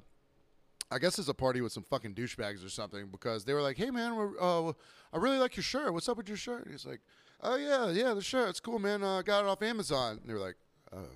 I 0.92 1.00
guess 1.00 1.18
it's 1.18 1.30
a 1.30 1.34
party 1.34 1.62
with 1.62 1.72
some 1.72 1.84
fucking 1.90 2.14
douchebags 2.14 2.66
or 2.66 2.70
something 2.70 3.08
because 3.08 3.46
they 3.46 3.54
were 3.54 3.62
like, 3.62 3.78
"Hey 3.78 3.92
man, 3.92 4.36
uh, 4.40 4.70
I 4.70 4.74
really 5.18 5.38
like 5.38 5.56
your 5.56 5.64
shirt. 5.64 5.94
What's 5.94 6.10
up 6.10 6.18
with 6.18 6.28
your 6.28 6.38
shirt?" 6.38 6.64
And 6.64 6.72
he's 6.72 6.86
like, 6.86 7.00
"Oh 7.42 7.56
yeah, 7.56 7.90
yeah, 7.90 8.14
the 8.14 8.22
shirt. 8.22 8.50
It's 8.50 8.60
cool, 8.60 8.78
man. 8.78 9.04
I 9.04 9.20
uh, 9.20 9.22
got 9.22 9.46
it 9.46 9.48
off 9.48 9.62
Amazon." 9.62 10.20
And 10.22 10.30
they 10.30 10.34
were 10.34 10.40
like, 10.40 10.58
"Oh, 10.94 11.08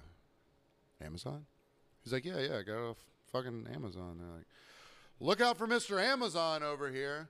Amazon?" 1.03 1.45
He's 2.03 2.13
like, 2.13 2.25
"Yeah, 2.25 2.39
yeah, 2.39 2.57
I 2.57 2.63
got 2.63 2.77
it 2.77 2.89
off 2.89 2.97
fucking 3.31 3.67
Amazon." 3.73 4.11
And 4.11 4.21
they're 4.21 4.35
like, 4.37 4.47
"Look 5.19 5.41
out 5.41 5.57
for 5.57 5.67
Mister 5.67 5.99
Amazon 5.99 6.63
over 6.63 6.89
here." 6.89 7.27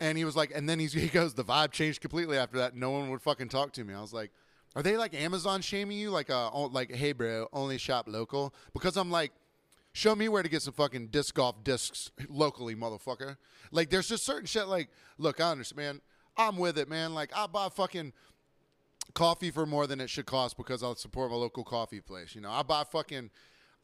And 0.00 0.18
he 0.18 0.24
was 0.24 0.34
like, 0.34 0.50
and 0.54 0.68
then 0.68 0.80
he's, 0.80 0.92
he 0.94 1.08
goes, 1.08 1.34
the 1.34 1.44
vibe 1.44 1.70
changed 1.70 2.00
completely 2.00 2.36
after 2.36 2.58
that. 2.58 2.74
No 2.74 2.90
one 2.90 3.10
would 3.10 3.22
fucking 3.22 3.48
talk 3.48 3.72
to 3.74 3.84
me. 3.84 3.94
I 3.94 4.00
was 4.00 4.12
like, 4.12 4.30
are 4.76 4.82
they 4.82 4.96
like 4.96 5.14
Amazon 5.14 5.60
shaming 5.60 5.98
you? 5.98 6.10
Like, 6.10 6.30
uh, 6.30 6.50
like, 6.68 6.92
hey, 6.92 7.12
bro, 7.12 7.48
only 7.52 7.78
shop 7.78 8.08
local? 8.08 8.52
Because 8.72 8.96
I'm 8.96 9.10
like, 9.10 9.32
Show 9.96 10.16
me 10.16 10.28
where 10.28 10.42
to 10.42 10.48
get 10.48 10.60
some 10.60 10.74
fucking 10.74 11.06
disc 11.06 11.36
golf 11.36 11.62
discs 11.62 12.10
locally, 12.28 12.74
motherfucker. 12.74 13.36
Like, 13.70 13.90
there's 13.90 14.08
just 14.08 14.26
certain 14.26 14.44
shit. 14.44 14.66
Like, 14.66 14.88
look, 15.18 15.40
I 15.40 15.52
understand, 15.52 15.76
man. 15.76 16.00
I'm 16.36 16.56
with 16.56 16.78
it, 16.78 16.88
man. 16.88 17.14
Like, 17.14 17.30
I 17.34 17.46
buy 17.46 17.68
fucking 17.68 18.12
coffee 19.14 19.52
for 19.52 19.66
more 19.66 19.86
than 19.86 20.00
it 20.00 20.10
should 20.10 20.26
cost 20.26 20.56
because 20.56 20.82
I'll 20.82 20.96
support 20.96 21.30
my 21.30 21.36
local 21.36 21.62
coffee 21.62 22.00
place. 22.00 22.34
You 22.34 22.40
know, 22.40 22.50
I 22.50 22.64
buy 22.64 22.82
fucking, 22.82 23.30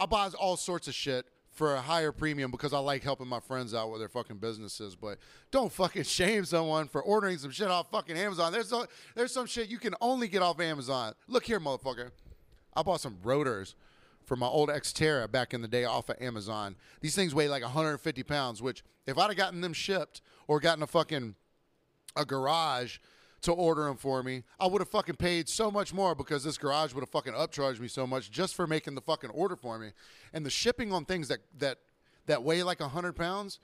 I 0.01 0.07
buy 0.07 0.29
all 0.37 0.57
sorts 0.57 0.89
of 0.89 0.95
shit 0.95 1.27
for 1.53 1.77
a 1.77 1.81
higher 1.81 2.11
premium 2.11 2.51
because 2.51 2.73
I 2.73 2.81
like 2.81 3.05
helping 3.05 3.29
my 3.29 3.39
friends 3.39 3.73
out 3.73 3.93
with 3.93 4.01
their 4.01 4.09
fucking 4.09 4.39
businesses. 4.39 4.97
But 4.97 5.19
don't 5.53 5.71
fucking 5.71 6.03
shame 6.05 6.45
someone 6.45 6.89
for 6.89 7.01
ordering 7.01 7.39
some 7.39 7.53
shit 7.53 7.69
off 7.69 7.89
fucking 7.93 8.17
Amazon. 8.17 8.51
There's 8.51 8.75
there's 9.15 9.33
some 9.33 9.47
shit 9.47 9.69
you 9.69 9.79
can 9.79 9.95
only 10.01 10.27
get 10.27 10.43
off 10.43 10.59
Amazon. 10.59 11.15
Look 11.29 11.45
here, 11.45 11.61
motherfucker. 11.61 12.11
I 12.75 12.83
bought 12.83 13.01
some 13.01 13.19
rotors 13.23 13.77
for 14.31 14.37
my 14.37 14.47
old 14.47 14.69
Xterra 14.69 15.29
back 15.29 15.53
in 15.53 15.61
the 15.61 15.67
day 15.67 15.85
off 15.85 16.09
of 16.09 16.15
Amazon. 16.23 16.77
These 17.01 17.17
things 17.17 17.35
weigh 17.35 17.49
like 17.49 17.65
150 17.65 18.23
pounds, 18.23 18.63
which 18.63 18.85
if 19.05 19.19
I'd 19.19 19.27
have 19.27 19.37
gotten 19.37 19.61
them 19.61 19.73
shipped 19.73 20.21
or 20.47 20.61
gotten 20.61 20.85
a 20.85 20.87
fucking 20.87 21.35
a 22.15 22.25
garage 22.25 22.99
to 23.41 23.51
order 23.51 23.87
them 23.87 23.97
for 23.97 24.23
me, 24.23 24.45
I 24.61 24.69
would 24.69 24.83
have 24.83 24.89
fucking 24.89 25.17
paid 25.17 25.49
so 25.49 25.69
much 25.69 25.93
more 25.93 26.15
because 26.15 26.45
this 26.45 26.59
garage 26.59 26.95
would 26.95 27.01
have 27.01 27.09
fucking 27.09 27.33
upcharged 27.33 27.81
me 27.81 27.89
so 27.89 28.07
much 28.07 28.31
just 28.31 28.55
for 28.55 28.69
making 28.69 28.95
the 28.95 29.01
fucking 29.01 29.31
order 29.31 29.57
for 29.57 29.81
me. 29.81 29.91
And 30.33 30.47
the 30.47 30.51
shipping 30.51 30.93
on 30.93 31.07
things 31.07 31.27
that 31.27 31.41
that 31.59 31.79
that 32.27 32.45
weigh 32.45 32.63
like 32.63 32.79
100 32.79 33.17
pounds 33.17 33.59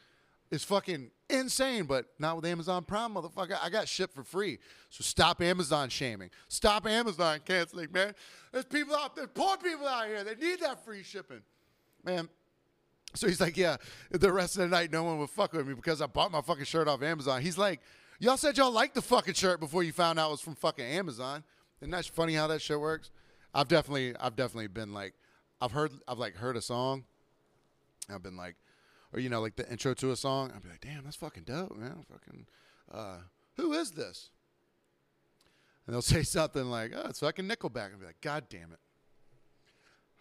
is 0.51 0.65
fucking 0.65 1.11
insane, 1.29 1.85
but 1.85 2.07
not 2.19 2.37
with 2.37 2.47
Amazon 2.47 2.85
Prime, 2.85 3.15
motherfucker. 3.15 3.59
I 3.63 3.69
got 3.69 3.89
shipped 3.89 4.15
for 4.15 4.25
free. 4.25 4.59
So 4.91 5.03
stop 5.03 5.43
Amazon 5.43 5.89
shaming. 5.89 6.31
Stop 6.49 6.87
Amazon 6.87 7.41
canceling, 7.45 7.89
man. 7.93 8.15
There's 8.53 8.65
people 8.65 8.95
out 8.95 9.17
there, 9.17 9.27
poor 9.27 9.57
people 9.57 9.87
out 9.87 10.07
here, 10.07 10.23
they 10.25 10.35
need 10.35 10.61
that 10.61 10.85
free 10.85 11.03
shipping. 11.03 11.43
Man. 12.05 12.29
So 13.15 13.27
he's 13.27 13.41
like, 13.41 13.57
yeah, 13.57 13.77
the 14.11 14.33
rest 14.33 14.57
of 14.57 14.63
the 14.63 14.69
night, 14.69 14.93
no 14.93 15.03
one 15.03 15.19
would 15.19 15.31
fuck 15.31 15.53
with 15.53 15.67
me 15.67 15.75
because 15.75 16.03
I 16.03 16.07
bought 16.07 16.31
my 16.31 16.43
fucking 16.43 16.65
shirt 16.65 16.87
off 16.87 17.03
Amazon. 17.03 17.41
He's 17.41 17.57
like, 17.57 17.81
y'all 18.19 18.37
said 18.37 18.59
y'all 18.59 18.71
liked 18.71 18.95
the 18.95 19.03
fucking 19.03 19.35
shirt 19.35 19.59
before 19.59 19.83
you 19.83 19.93
found 19.93 20.19
out 20.19 20.29
it 20.29 20.33
was 20.33 20.41
from 20.41 20.55
fucking 20.55 20.85
Amazon. 20.85 21.43
Isn't 21.81 21.91
that 21.93 22.05
funny 22.07 22.35
how 22.35 22.47
that 22.49 22.61
shit 22.61 22.79
works? 22.79 23.11
I've 23.55 23.69
definitely, 23.69 24.15
I've 24.21 24.37
definitely 24.37 24.67
been 24.69 24.93
like, 24.93 25.15
I've 25.61 25.73
heard, 25.73 25.93
I've 26.07 26.19
like 26.19 26.37
heard 26.37 26.57
a 26.57 26.61
song. 26.61 27.05
I've 28.13 28.23
been 28.23 28.37
like, 28.37 28.57
or 29.12 29.21
you 29.21 29.29
know, 29.29 29.40
like 29.40 29.57
the 29.57 29.69
intro 29.71 29.95
to 29.95 30.11
a 30.11 30.16
song, 30.16 30.53
I'd 30.55 30.62
be 30.62 30.69
like, 30.69 30.81
damn, 30.81 31.05
that's 31.05 31.16
fucking 31.16 31.45
dope, 31.45 31.77
man. 31.77 32.05
Fucking, 32.11 32.47
uh, 32.92 33.19
who 33.57 33.73
is 33.73 33.92
this? 33.92 34.31
And 35.87 35.95
they'll 35.95 36.03
say 36.03 36.23
something 36.23 36.64
like, 36.64 36.92
oh, 36.95 37.07
it's 37.09 37.21
fucking 37.21 37.49
Nickelback. 37.49 37.92
I'd 37.92 38.01
be 38.01 38.07
like, 38.07 38.21
God 38.21 38.45
damn 38.49 38.73
it. 38.73 38.79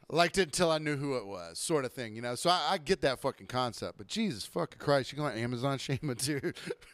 I 0.10 0.16
liked 0.16 0.38
it 0.38 0.44
until 0.44 0.70
I 0.70 0.78
knew 0.78 0.98
who 0.98 1.18
it 1.18 1.26
was, 1.26 1.58
sort 1.58 1.84
of 1.84 1.92
thing, 1.92 2.16
you 2.16 2.22
know. 2.22 2.36
So 2.36 2.52
I, 2.52 2.74
I 2.74 2.78
get 2.78 3.02
that 3.02 3.20
fucking 3.20 3.48
concept, 3.48 3.98
but 3.98 4.06
Jesus 4.08 4.46
fucking 4.46 4.78
Christ, 4.78 5.12
you 5.12 5.18
going 5.18 5.34
to 5.34 5.40
Amazon 5.40 5.78
shame 5.80 6.10
a 6.10 6.16
dude? 6.16 6.58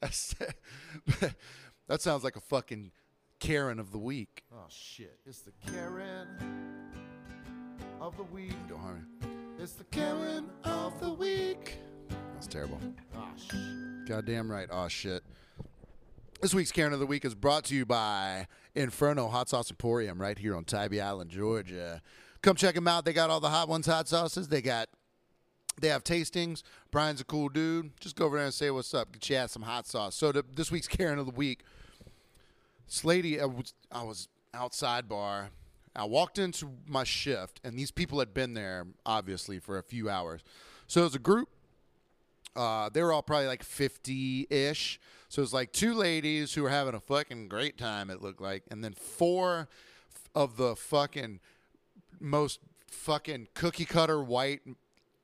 that 0.00 0.12
sounds 2.00 2.22
like 2.22 2.36
a 2.36 2.40
fucking 2.40 2.92
Karen 3.40 3.78
of 3.78 3.92
the 3.92 3.98
week. 3.98 4.44
Oh 4.52 4.66
shit! 4.68 5.18
It's 5.26 5.40
the 5.40 5.52
Karen 5.66 6.28
of 8.00 8.16
the 8.16 8.24
week. 8.24 8.52
Don't 8.68 8.78
harm 8.78 9.06
me. 9.20 9.31
It's 9.62 9.74
the 9.74 9.84
Karen 9.84 10.50
of 10.64 10.98
the 10.98 11.12
week. 11.12 11.78
That's 12.34 12.48
terrible. 12.48 12.80
Oh 13.14 13.28
shit. 13.36 14.08
Goddamn 14.08 14.50
right. 14.50 14.66
Oh 14.68 14.88
shit. 14.88 15.22
This 16.40 16.52
week's 16.52 16.72
Karen 16.72 16.92
of 16.92 16.98
the 16.98 17.06
Week 17.06 17.24
is 17.24 17.36
brought 17.36 17.62
to 17.66 17.74
you 17.76 17.86
by 17.86 18.48
Inferno 18.74 19.28
Hot 19.28 19.48
Sauce 19.48 19.70
Emporium 19.70 20.20
right 20.20 20.36
here 20.36 20.56
on 20.56 20.64
Tybee 20.64 21.00
Island, 21.00 21.30
Georgia. 21.30 22.02
Come 22.42 22.56
check 22.56 22.74
them 22.74 22.88
out. 22.88 23.04
They 23.04 23.12
got 23.12 23.30
all 23.30 23.38
the 23.38 23.50
hot 23.50 23.68
ones, 23.68 23.86
hot 23.86 24.08
sauces. 24.08 24.48
They 24.48 24.62
got 24.62 24.88
they 25.80 25.86
have 25.86 26.02
tastings. 26.02 26.64
Brian's 26.90 27.20
a 27.20 27.24
cool 27.24 27.48
dude. 27.48 27.92
Just 28.00 28.16
go 28.16 28.26
over 28.26 28.38
there 28.38 28.46
and 28.46 28.54
say 28.54 28.72
what's 28.72 28.92
up. 28.92 29.12
Get 29.12 29.30
you 29.30 29.46
some 29.46 29.62
hot 29.62 29.86
sauce. 29.86 30.16
So 30.16 30.32
the, 30.32 30.44
this 30.56 30.72
week's 30.72 30.88
Karen 30.88 31.20
of 31.20 31.26
the 31.26 31.32
Week. 31.32 31.62
This 32.88 33.04
lady, 33.04 33.40
I 33.40 33.44
was, 33.44 33.74
I 33.92 34.02
was 34.02 34.26
outside 34.52 35.08
bar. 35.08 35.50
I 35.94 36.04
walked 36.04 36.38
into 36.38 36.70
my 36.86 37.04
shift, 37.04 37.60
and 37.64 37.78
these 37.78 37.90
people 37.90 38.18
had 38.18 38.32
been 38.32 38.54
there 38.54 38.86
obviously 39.04 39.58
for 39.58 39.78
a 39.78 39.82
few 39.82 40.08
hours. 40.08 40.42
So 40.86 41.02
it 41.02 41.04
was 41.04 41.14
a 41.14 41.20
group. 41.20 41.48
Uh, 42.54 42.90
they 42.90 43.02
were 43.02 43.12
all 43.12 43.22
probably 43.22 43.46
like 43.46 43.62
50 43.62 44.46
ish. 44.50 45.00
So 45.28 45.40
it 45.40 45.44
was 45.44 45.54
like 45.54 45.72
two 45.72 45.94
ladies 45.94 46.52
who 46.52 46.62
were 46.62 46.70
having 46.70 46.94
a 46.94 47.00
fucking 47.00 47.48
great 47.48 47.78
time, 47.78 48.10
it 48.10 48.20
looked 48.20 48.40
like. 48.40 48.64
And 48.70 48.84
then 48.84 48.92
four 48.92 49.68
of 50.34 50.56
the 50.56 50.76
fucking 50.76 51.40
most 52.20 52.60
fucking 52.86 53.48
cookie 53.54 53.84
cutter 53.84 54.22
white 54.22 54.60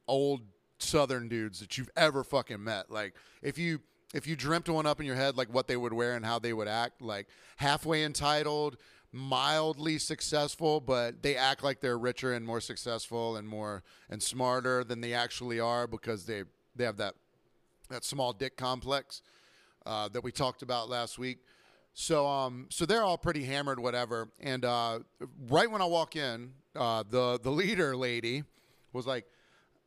old 0.07 0.41
southern 0.79 1.29
dudes 1.29 1.61
that 1.61 1.77
you've 1.77 1.91
ever 1.97 2.25
fucking 2.25 2.63
met. 2.63 2.91
Like 2.91 3.15
if 3.43 3.59
you 3.59 3.81
if 4.15 4.27
you 4.27 4.37
dreamt 4.37 4.69
one 4.69 4.87
up 4.87 5.01
in 5.01 5.07
your 5.07 5.17
head 5.17 5.37
like 5.37 5.53
what 5.53 5.67
they 5.67 5.77
would 5.77 5.93
wear 5.93 6.15
and 6.15 6.25
how 6.25 6.39
they 6.39 6.53
would 6.53 6.69
act, 6.69 7.03
like 7.03 7.27
halfway 7.59 8.05
entitled, 8.05 8.77
mildly 9.13 9.99
successful, 9.99 10.81
but 10.81 11.23
they 11.23 11.37
act 11.37 11.65
like 11.65 11.81
they're 11.81 11.99
richer 11.99 12.33
and 12.33 12.45
more 12.45 12.61
successful 12.61 13.37
and 13.37 13.49
more 13.49 13.83
and 14.11 14.23
smarter 14.23 14.85
than 14.85 15.01
they 15.01 15.15
actually 15.15 15.61
are 15.61 15.87
because 15.87 16.27
they 16.27 16.45
they 16.77 16.85
have 16.85 16.99
that 16.99 17.15
that 17.89 18.05
small 18.05 18.33
dick 18.33 18.57
complex 18.57 19.23
uh, 19.87 20.09
that 20.09 20.23
we 20.23 20.31
talked 20.31 20.63
about 20.63 20.89
last 20.89 21.19
week. 21.19 21.39
So 21.95 22.27
um 22.27 22.67
so 22.71 22.87
they're 22.87 23.03
all 23.03 23.19
pretty 23.19 23.45
hammered, 23.45 23.81
whatever. 23.81 24.29
And 24.41 24.65
uh, 24.65 25.01
right 25.49 25.71
when 25.71 25.83
I 25.83 25.87
walk 25.87 26.15
in, 26.15 26.53
uh, 26.77 27.03
the 27.09 27.41
the 27.43 27.51
leader 27.51 27.97
lady 27.97 28.45
was 28.93 29.07
like, 29.07 29.25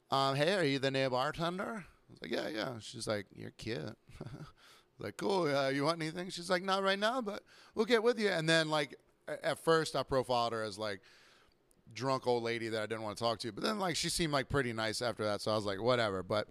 um, 0.10 0.36
"Hey, 0.36 0.54
are 0.56 0.64
you 0.64 0.80
the 0.80 0.92
new 0.92 1.10
bartender?" 1.10 1.86
I 1.86 2.12
was 2.12 2.22
like, 2.22 2.32
"Yeah, 2.32 2.50
yeah." 2.50 2.80
She's 2.80 3.08
like, 3.08 3.28
"You're 3.34 3.52
cute." 3.52 3.98
like, 5.00 5.16
cool. 5.16 5.48
Uh, 5.56 5.70
you 5.70 5.86
want 5.86 6.02
anything? 6.02 6.30
She's 6.32 6.50
like, 6.50 6.64
"Not 6.64 6.84
right 6.84 7.00
now, 7.00 7.22
but 7.22 7.44
we'll 7.76 7.86
get 7.86 8.04
with 8.04 8.20
you." 8.20 8.28
And 8.28 8.50
then 8.50 8.70
like 8.70 8.98
at 9.28 9.60
first, 9.64 9.96
I 9.96 10.04
profiled 10.04 10.54
her 10.54 10.64
as 10.64 10.78
like 10.78 11.02
drunk 11.94 12.28
old 12.28 12.44
lady 12.44 12.70
that 12.70 12.82
I 12.82 12.86
didn't 12.86 13.02
want 13.02 13.18
to 13.18 13.24
talk 13.24 13.40
to, 13.40 13.52
but 13.52 13.64
then 13.64 13.80
like 13.80 13.96
she 13.96 14.10
seemed 14.10 14.34
like 14.34 14.50
pretty 14.50 14.74
nice 14.74 15.02
after 15.02 15.24
that, 15.26 15.42
so 15.42 15.52
I 15.52 15.56
was 15.56 15.66
like, 15.66 15.82
whatever. 15.82 16.24
But 16.24 16.48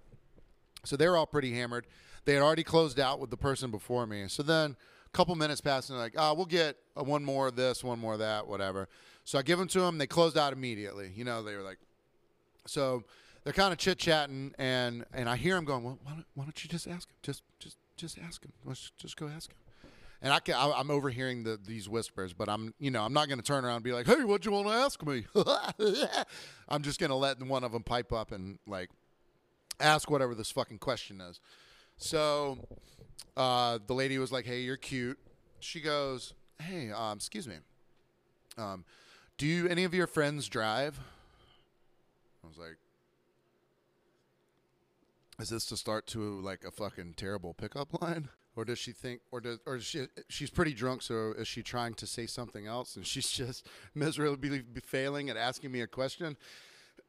so 0.85 0.97
they 0.97 1.09
were 1.09 1.17
all 1.17 1.27
pretty 1.27 1.55
hammered. 1.55 1.87
They 2.25 2.35
had 2.35 2.43
already 2.43 2.65
closed 2.65 3.01
out 3.01 3.19
with 3.19 3.31
the 3.31 3.37
person 3.37 3.71
before 3.71 4.07
me. 4.07 4.27
So 4.29 4.43
then 4.43 4.77
a 5.07 5.17
couple 5.17 5.35
minutes 5.35 5.61
passed, 5.61 5.91
and 5.91 5.99
they're 5.99 6.05
like, 6.05 6.15
oh, 6.17 6.35
we'll 6.35 6.47
get 6.47 6.77
uh, 6.97 7.03
one 7.03 7.25
more 7.25 7.49
of 7.49 7.57
this, 7.57 7.83
one 7.83 7.99
more 7.99 8.15
of 8.15 8.19
that, 8.19 8.47
whatever. 8.47 8.89
So 9.25 9.39
I 9.39 9.43
give 9.43 9.59
them 9.59 9.69
to 9.69 9.81
them. 9.81 9.99
They 9.99 10.07
closed 10.07 10.37
out 10.37 10.53
immediately. 10.53 11.13
You 11.15 11.25
know, 11.25 11.43
they 11.43 11.55
were 11.57 11.63
like, 11.63 11.79
so 12.67 13.05
they're 13.45 13.53
kind 13.53 13.73
of 13.73 13.79
chit 13.79 13.99
chatting, 13.99 14.55
and 14.59 15.05
and 15.13 15.29
I 15.29 15.37
hear 15.37 15.57
him 15.57 15.65
going, 15.65 15.83
well, 15.83 15.99
why 16.05 16.13
don't, 16.13 16.27
why 16.35 16.45
don't 16.45 16.63
you 16.63 16.69
just 16.69 16.87
ask 16.87 17.09
him? 17.09 17.15
Just 17.23 17.43
just 17.59 17.77
just 17.97 18.19
ask 18.19 18.45
him. 18.45 18.53
Let's 18.65 18.93
just 18.97 19.17
go 19.17 19.29
ask 19.29 19.51
him. 19.51 19.57
And 20.23 20.33
I 20.33 20.41
can, 20.41 20.55
I, 20.55 20.73
I'm 20.77 20.91
overhearing 20.91 21.45
the, 21.45 21.59
these 21.67 21.89
whispers, 21.89 22.35
but 22.35 22.49
I'm, 22.49 22.75
you 22.79 22.91
know, 22.91 23.03
I'm 23.03 23.13
not 23.15 23.29
going 23.29 23.39
to 23.39 23.45
turn 23.45 23.65
around 23.65 23.77
and 23.77 23.85
be 23.85 23.93
like, 23.93 24.07
"Hey, 24.07 24.23
what 24.25 24.45
you 24.45 24.53
want 24.53 24.67
to 24.67 24.75
ask 24.75 25.03
me?" 25.05 25.25
I'm 26.69 26.83
just 26.83 27.01
going 27.01 27.11
to 27.11 27.17
let 27.17 27.43
one 27.43 27.65
of 27.65 27.73
them 27.73 27.83
pipe 27.83 28.13
up 28.13 28.31
and 28.31 28.59
like 28.67 28.91
ask 29.81 30.11
whatever 30.11 30.35
this 30.35 30.51
fucking 30.51 30.79
question 30.79 31.23
is. 31.23 31.41
So 31.97 32.59
uh, 33.37 33.79
the 33.87 33.95
lady 33.95 34.19
was 34.19 34.31
like, 34.31 34.45
"Hey, 34.45 34.61
you're 34.61 34.77
cute." 34.77 35.19
She 35.61 35.81
goes, 35.81 36.35
"Hey, 36.61 36.91
um, 36.91 37.17
excuse 37.17 37.49
me. 37.49 37.57
Um, 38.59 38.85
do 39.39 39.67
any 39.69 39.85
of 39.85 39.95
your 39.95 40.07
friends 40.07 40.49
drive?" 40.49 41.01
I 42.45 42.47
was 42.47 42.59
like, 42.59 42.77
"Is 45.39 45.49
this 45.49 45.65
to 45.67 45.79
start 45.79 46.07
to 46.09 46.41
like 46.41 46.65
a 46.65 46.71
fucking 46.71 47.15
terrible 47.17 47.55
pickup 47.55 48.03
line?" 48.03 48.29
Or 48.61 48.65
does 48.67 48.79
she 48.79 48.93
think, 48.93 49.23
or 49.31 49.41
does, 49.41 49.59
or 49.65 49.81
she, 49.81 50.07
she's 50.29 50.51
pretty 50.51 50.75
drunk, 50.75 51.01
so 51.01 51.33
is 51.33 51.49
she 51.49 51.63
trying 51.63 51.95
to 51.95 52.07
say 52.07 52.27
something 52.27 52.67
else, 52.67 52.95
and 52.95 53.07
she's 53.07 53.31
just 53.31 53.67
miserably 53.95 54.65
failing 54.85 55.31
at 55.31 55.39
asking 55.39 55.73
me 55.73 55.81
a 55.81 55.87
question? 55.87 56.37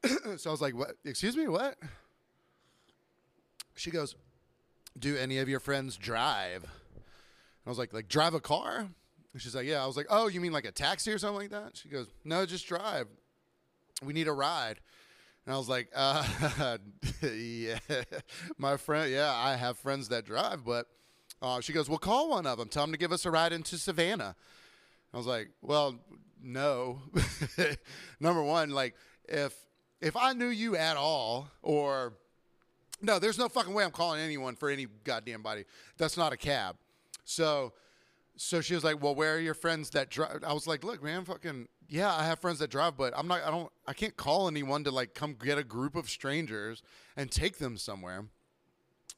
so 0.37 0.49
I 0.49 0.51
was 0.51 0.61
like, 0.61 0.73
"What? 0.73 0.91
Excuse 1.03 1.35
me, 1.35 1.49
what?" 1.49 1.75
She 3.75 3.91
goes, 3.91 4.15
"Do 4.97 5.17
any 5.17 5.39
of 5.39 5.49
your 5.49 5.59
friends 5.59 5.97
drive?" 5.97 6.63
I 7.65 7.69
was 7.69 7.77
like, 7.77 7.91
"Like 7.91 8.07
drive 8.07 8.33
a 8.33 8.39
car?" 8.39 8.87
And 9.33 9.41
she's 9.41 9.53
like, 9.53 9.67
"Yeah." 9.67 9.83
I 9.83 9.87
was 9.87 9.97
like, 9.97 10.07
"Oh, 10.09 10.29
you 10.29 10.39
mean 10.39 10.53
like 10.53 10.63
a 10.63 10.71
taxi 10.71 11.11
or 11.11 11.17
something 11.17 11.35
like 11.35 11.49
that?" 11.49 11.75
She 11.75 11.89
goes, 11.89 12.07
"No, 12.23 12.45
just 12.45 12.65
drive. 12.65 13.07
We 14.01 14.13
need 14.13 14.29
a 14.29 14.33
ride." 14.33 14.79
And 15.45 15.53
I 15.53 15.57
was 15.57 15.67
like, 15.67 15.89
uh, 15.95 16.77
"Yeah, 17.21 17.79
my 18.57 18.77
friend. 18.77 19.11
Yeah, 19.11 19.33
I 19.35 19.57
have 19.57 19.77
friends 19.77 20.07
that 20.07 20.23
drive, 20.23 20.63
but." 20.63 20.87
Uh, 21.41 21.59
she 21.59 21.73
goes, 21.73 21.89
"Well, 21.89 21.97
call 21.97 22.29
one 22.29 22.45
of 22.45 22.57
them. 22.57 22.69
Tell 22.69 22.83
them 22.83 22.91
to 22.91 22.97
give 22.97 23.11
us 23.11 23.25
a 23.25 23.31
ride 23.31 23.53
into 23.53 23.77
Savannah." 23.77 24.35
I 25.13 25.17
was 25.17 25.25
like, 25.25 25.49
"Well, 25.61 25.99
no. 26.43 27.01
Number 28.19 28.43
one, 28.43 28.69
like 28.69 28.95
if 29.27 29.55
if 30.01 30.15
I 30.15 30.33
knew 30.33 30.47
you 30.47 30.75
at 30.75 30.97
all, 30.97 31.49
or 31.61 32.13
no, 33.01 33.19
there's 33.19 33.37
no 33.37 33.49
fucking 33.49 33.73
way 33.73 33.83
I'm 33.83 33.91
calling 33.91 34.19
anyone 34.21 34.55
for 34.55 34.69
any 34.69 34.87
goddamn 35.03 35.41
body. 35.41 35.65
That's 35.97 36.17
not 36.17 36.33
a 36.33 36.37
cab. 36.37 36.75
So, 37.23 37.73
so 38.35 38.61
she 38.61 38.75
was 38.75 38.83
like, 38.83 39.01
"Well, 39.01 39.15
where 39.15 39.35
are 39.35 39.39
your 39.39 39.53
friends 39.53 39.89
that 39.91 40.09
drive?" 40.09 40.43
I 40.45 40.53
was 40.53 40.67
like, 40.67 40.83
"Look, 40.83 41.03
man, 41.03 41.25
fucking 41.25 41.67
yeah, 41.89 42.13
I 42.13 42.23
have 42.25 42.39
friends 42.39 42.59
that 42.59 42.69
drive, 42.69 42.97
but 42.97 43.13
I'm 43.17 43.27
not. 43.27 43.43
I 43.43 43.51
don't. 43.51 43.71
I 43.87 43.93
can't 43.93 44.15
call 44.15 44.47
anyone 44.47 44.83
to 44.83 44.91
like 44.91 45.13
come 45.13 45.35
get 45.41 45.57
a 45.57 45.63
group 45.63 45.95
of 45.95 46.09
strangers 46.09 46.83
and 47.15 47.31
take 47.31 47.57
them 47.57 47.77
somewhere." 47.77 48.25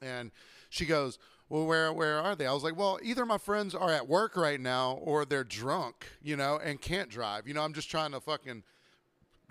And 0.02 0.32
she 0.70 0.86
goes, 0.86 1.18
"Well, 1.54 1.68
where 1.68 1.94
where 1.94 2.20
are 2.20 2.36
they?" 2.36 2.48
I 2.48 2.52
was 2.52 2.64
like, 2.64 2.76
"Well, 2.76 3.00
either 3.04 3.28
my 3.28 3.38
friends 3.38 3.76
are 3.76 3.92
at 3.92 4.08
work 4.08 4.36
right 4.36 4.60
now 4.60 4.94
or 4.94 5.24
they're 5.24 5.44
drunk, 5.44 6.08
you 6.20 6.36
know, 6.36 6.58
and 6.58 6.82
can't 6.82 7.12
drive. 7.12 7.48
You 7.48 7.54
know, 7.54 7.62
I'm 7.62 7.74
just 7.74 7.92
trying 7.92 8.12
to 8.14 8.20
fucking 8.20 8.64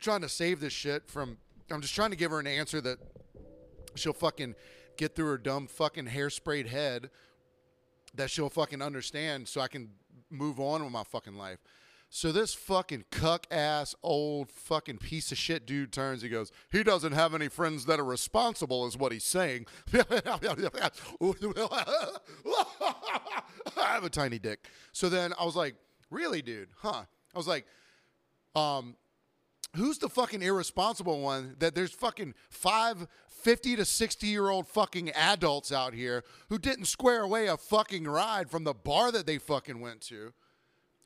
trying 0.00 0.20
to 0.22 0.28
save 0.28 0.58
this 0.58 0.72
shit 0.72 1.08
from. 1.08 1.38
I'm 1.70 1.80
just 1.80 1.94
trying 1.94 2.10
to 2.10 2.16
give 2.16 2.32
her 2.32 2.40
an 2.40 2.48
answer 2.48 2.80
that 2.80 2.98
she'll 3.94 4.12
fucking 4.12 4.56
get 4.96 5.14
through 5.14 5.26
her 5.26 5.38
dumb 5.38 5.68
fucking 5.68 6.06
hairsprayed 6.06 6.66
head 6.66 7.08
that 8.14 8.30
she'll 8.30 8.50
fucking 8.50 8.82
understand 8.82 9.46
so 9.46 9.60
I 9.60 9.68
can 9.68 9.90
move 10.28 10.58
on 10.58 10.82
with 10.82 10.92
my 10.92 11.04
fucking 11.04 11.36
life. 11.36 11.60
So 12.14 12.31
this 12.31 12.53
fucking 12.53 13.07
cuck 13.11 13.46
ass 13.51 13.94
old 14.03 14.53
fucking 14.53 14.98
piece 14.98 15.33
of 15.33 15.38
shit 15.38 15.64
dude 15.64 15.92
turns. 15.92 16.20
He 16.20 16.29
goes, 16.29 16.53
he 16.70 16.83
doesn't 16.83 17.12
have 17.12 17.35
any 17.35 17.48
friends 17.48 17.87
that 17.87 17.98
are 17.98 18.05
responsible, 18.05 18.87
is 18.87 18.98
what 18.98 19.12
he's 19.12 19.25
saying. 19.25 19.64
I 19.94 20.03
have 23.79 24.05
a 24.05 24.11
tiny 24.11 24.38
dick. 24.38 24.68
So 24.92 25.09
then 25.09 25.33
I 25.40 25.44
was 25.46 25.57
like, 25.57 25.75
really, 26.11 26.42
dude? 26.42 26.68
Huh? 26.77 27.05
I 27.35 27.38
was 27.38 27.48
like, 27.48 27.64
um, 28.55 28.94
who's 29.75 29.96
the 29.96 30.11
fucking 30.11 30.42
irresponsible 30.42 31.18
one 31.18 31.57
that 31.61 31.75
there's 31.75 31.92
fucking 31.92 32.35
five 32.51 33.07
50 33.31 33.77
to 33.77 33.87
60 33.87 34.27
year 34.27 34.51
old 34.51 34.68
fucking 34.68 35.12
adults 35.12 35.72
out 35.72 35.94
here 35.94 36.25
who 36.51 36.59
didn't 36.59 36.85
square 36.85 37.22
away 37.22 37.46
a 37.46 37.57
fucking 37.57 38.05
ride 38.05 38.51
from 38.51 38.64
the 38.64 38.75
bar 38.75 39.11
that 39.12 39.25
they 39.25 39.38
fucking 39.38 39.81
went 39.81 40.03
to? 40.03 40.35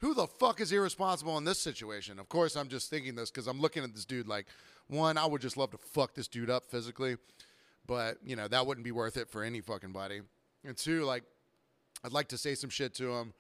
Who 0.01 0.15
the 0.15 0.27
fuck 0.27 0.61
is 0.61 0.73
irresponsible 0.73 1.39
in 1.39 1.45
this 1.45 1.59
situation? 1.59 2.19
Of 2.19 2.29
course, 2.29 2.57
I'm 2.57 2.69
just 2.69 2.91
thinking 2.91 3.15
this 3.15 3.31
because 3.31 3.47
I'm 3.47 3.61
looking 3.61 3.83
at 3.83 3.95
this 3.95 4.05
dude 4.05 4.29
like, 4.29 4.47
one, 4.89 5.17
I 5.17 5.27
would 5.27 5.41
just 5.41 5.57
love 5.57 5.71
to 5.71 5.79
fuck 5.79 6.15
this 6.15 6.29
dude 6.29 6.51
up 6.51 6.67
physically, 6.71 7.17
but, 7.87 8.19
you 8.25 8.37
know, 8.37 8.47
that 8.49 8.67
wouldn't 8.67 8.85
be 8.85 8.93
worth 8.93 9.17
it 9.17 9.31
for 9.31 9.43
any 9.43 9.61
fucking 9.61 9.93
body. 9.93 10.21
And 10.65 10.77
two, 10.77 11.05
like, 11.05 11.25
I'd 12.05 12.13
like 12.13 12.29
to 12.29 12.39
say 12.39 12.55
some 12.55 12.71
shit 12.71 12.95
to 12.97 13.13
him, 13.13 13.35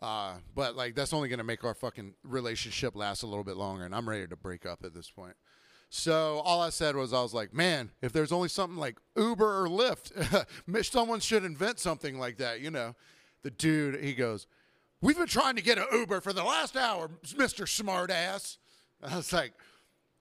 uh, 0.00 0.34
but, 0.54 0.76
like, 0.76 0.94
that's 0.94 1.12
only 1.12 1.28
to 1.30 1.44
make 1.44 1.64
our 1.64 1.74
fucking 1.74 2.14
relationship 2.22 2.94
last 2.94 3.22
a 3.22 3.26
little 3.26 3.44
bit 3.44 3.56
longer, 3.56 3.84
and 3.84 3.94
I'm 3.94 4.08
ready 4.08 4.26
to 4.26 4.36
break 4.36 4.66
up 4.66 4.84
at 4.84 4.94
this 4.94 5.10
point. 5.10 5.36
So 5.90 6.42
all 6.44 6.60
I 6.60 6.70
said 6.70 6.96
was, 6.96 7.12
I 7.12 7.22
was 7.22 7.32
like, 7.32 7.54
man, 7.54 7.90
if 8.02 8.12
there's 8.12 8.32
only 8.32 8.48
something 8.48 8.76
like 8.76 8.98
Uber 9.16 9.62
or 9.62 9.68
Lyft, 9.68 10.46
someone 10.84 11.20
should 11.20 11.44
invent 11.44 11.78
something 11.78 12.18
like 12.18 12.38
that, 12.38 12.60
you 12.60 12.70
know. 12.70 12.94
The 13.42 13.50
dude, 13.50 14.02
he 14.02 14.14
goes, 14.14 14.46
We've 15.04 15.18
been 15.18 15.26
trying 15.26 15.56
to 15.56 15.62
get 15.62 15.76
an 15.76 15.84
Uber 15.92 16.22
for 16.22 16.32
the 16.32 16.42
last 16.42 16.78
hour, 16.78 17.10
Mr. 17.34 17.66
Smartass. 17.66 18.56
I 19.02 19.18
was 19.18 19.34
like, 19.34 19.52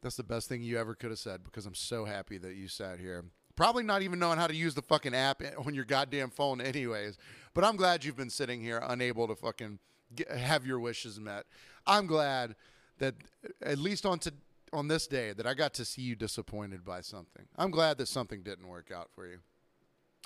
that's 0.01 0.17
the 0.17 0.23
best 0.23 0.49
thing 0.49 0.61
you 0.61 0.77
ever 0.77 0.93
could 0.93 1.09
have 1.09 1.19
said 1.19 1.41
because 1.45 1.65
I'm 1.65 1.73
so 1.73 2.03
happy 2.03 2.37
that 2.39 2.55
you 2.55 2.67
sat 2.67 2.99
here. 2.99 3.23
Probably 3.55 3.83
not 3.83 4.01
even 4.01 4.19
knowing 4.19 4.37
how 4.37 4.47
to 4.47 4.53
use 4.53 4.75
the 4.75 4.81
fucking 4.81 5.15
app 5.15 5.41
on 5.65 5.73
your 5.73 5.85
goddamn 5.85 6.31
phone, 6.31 6.59
anyways. 6.59 7.17
But 7.53 7.63
I'm 7.63 7.77
glad 7.77 8.03
you've 8.03 8.17
been 8.17 8.29
sitting 8.29 8.59
here 8.59 8.83
unable 8.85 9.25
to 9.29 9.35
fucking 9.35 9.79
get, 10.13 10.29
have 10.29 10.65
your 10.65 10.81
wishes 10.81 11.17
met. 11.17 11.45
I'm 11.87 12.05
glad 12.05 12.53
that 12.97 13.15
uh, 13.45 13.69
at 13.69 13.77
least 13.77 14.05
on 14.05 14.19
to, 14.19 14.33
on 14.73 14.89
this 14.89 15.07
day 15.07 15.31
that 15.31 15.47
I 15.47 15.53
got 15.53 15.73
to 15.75 15.85
see 15.85 16.01
you 16.01 16.17
disappointed 16.17 16.83
by 16.83 16.99
something. 16.99 17.45
I'm 17.55 17.71
glad 17.71 17.99
that 17.99 18.09
something 18.09 18.43
didn't 18.43 18.67
work 18.67 18.91
out 18.93 19.11
for 19.15 19.27
you. 19.27 19.37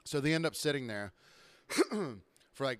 So 0.03 0.19
they 0.19 0.33
end 0.33 0.47
up 0.47 0.55
sitting 0.55 0.87
there 0.87 1.13
for 2.53 2.65
like 2.65 2.79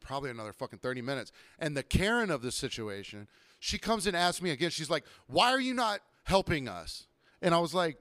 probably 0.00 0.30
another 0.30 0.52
fucking 0.52 0.78
30 0.78 1.02
minutes. 1.02 1.32
And 1.58 1.76
the 1.76 1.82
Karen 1.82 2.30
of 2.30 2.42
the 2.42 2.52
situation, 2.52 3.28
she 3.58 3.78
comes 3.78 4.06
and 4.06 4.16
asks 4.16 4.42
me 4.42 4.50
again. 4.50 4.70
She's 4.70 4.90
like, 4.90 5.04
"Why 5.26 5.50
are 5.50 5.60
you 5.60 5.74
not 5.74 6.00
helping 6.24 6.68
us?" 6.68 7.06
And 7.42 7.54
I 7.54 7.58
was 7.58 7.74
like, 7.74 7.98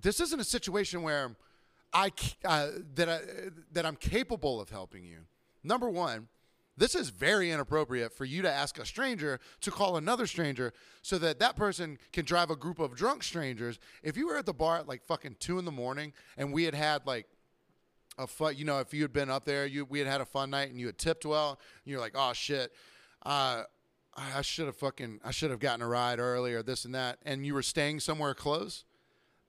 "This 0.00 0.20
isn't 0.20 0.40
a 0.40 0.44
situation 0.44 1.02
where 1.02 1.36
I 1.92 2.12
uh, 2.44 2.68
that 2.94 3.08
I, 3.08 3.20
that 3.72 3.86
I'm 3.86 3.96
capable 3.96 4.60
of 4.60 4.70
helping 4.70 5.04
you." 5.04 5.20
Number 5.62 5.90
one, 5.90 6.28
this 6.76 6.94
is 6.94 7.08
very 7.08 7.50
inappropriate 7.50 8.12
for 8.12 8.26
you 8.26 8.42
to 8.42 8.52
ask 8.52 8.78
a 8.78 8.84
stranger 8.84 9.40
to 9.62 9.70
call 9.70 9.96
another 9.96 10.26
stranger 10.26 10.74
so 11.00 11.16
that 11.18 11.38
that 11.38 11.56
person 11.56 11.98
can 12.12 12.24
drive 12.24 12.50
a 12.50 12.56
group 12.56 12.78
of 12.78 12.94
drunk 12.94 13.22
strangers. 13.22 13.78
If 14.02 14.16
you 14.16 14.26
were 14.26 14.36
at 14.36 14.46
the 14.46 14.52
bar 14.52 14.78
at 14.78 14.88
like 14.88 15.02
fucking 15.02 15.36
two 15.38 15.58
in 15.58 15.64
the 15.64 15.72
morning 15.72 16.12
and 16.36 16.52
we 16.52 16.64
had 16.64 16.74
had 16.74 17.06
like 17.06 17.26
a 18.18 18.26
fun, 18.26 18.56
you 18.56 18.64
know, 18.64 18.80
if 18.80 18.94
you 18.94 19.02
had 19.02 19.12
been 19.12 19.30
up 19.30 19.44
there, 19.44 19.66
you 19.66 19.84
we 19.84 19.98
had 19.98 20.08
had 20.08 20.20
a 20.20 20.24
fun 20.24 20.50
night 20.50 20.70
and 20.70 20.80
you 20.80 20.86
had 20.86 20.98
tipped 20.98 21.24
well, 21.26 21.58
you're 21.84 22.00
like, 22.00 22.12
oh 22.14 22.32
shit, 22.32 22.72
uh, 23.24 23.62
I 24.16 24.42
should 24.42 24.66
have 24.66 24.76
fucking, 24.76 25.20
I 25.24 25.30
should 25.30 25.50
have 25.50 25.60
gotten 25.60 25.82
a 25.82 25.88
ride 25.88 26.18
earlier, 26.18 26.62
this 26.62 26.84
and 26.84 26.94
that, 26.94 27.18
and 27.24 27.44
you 27.44 27.52
were 27.52 27.62
staying 27.62 28.00
somewhere 28.00 28.34
close, 28.34 28.84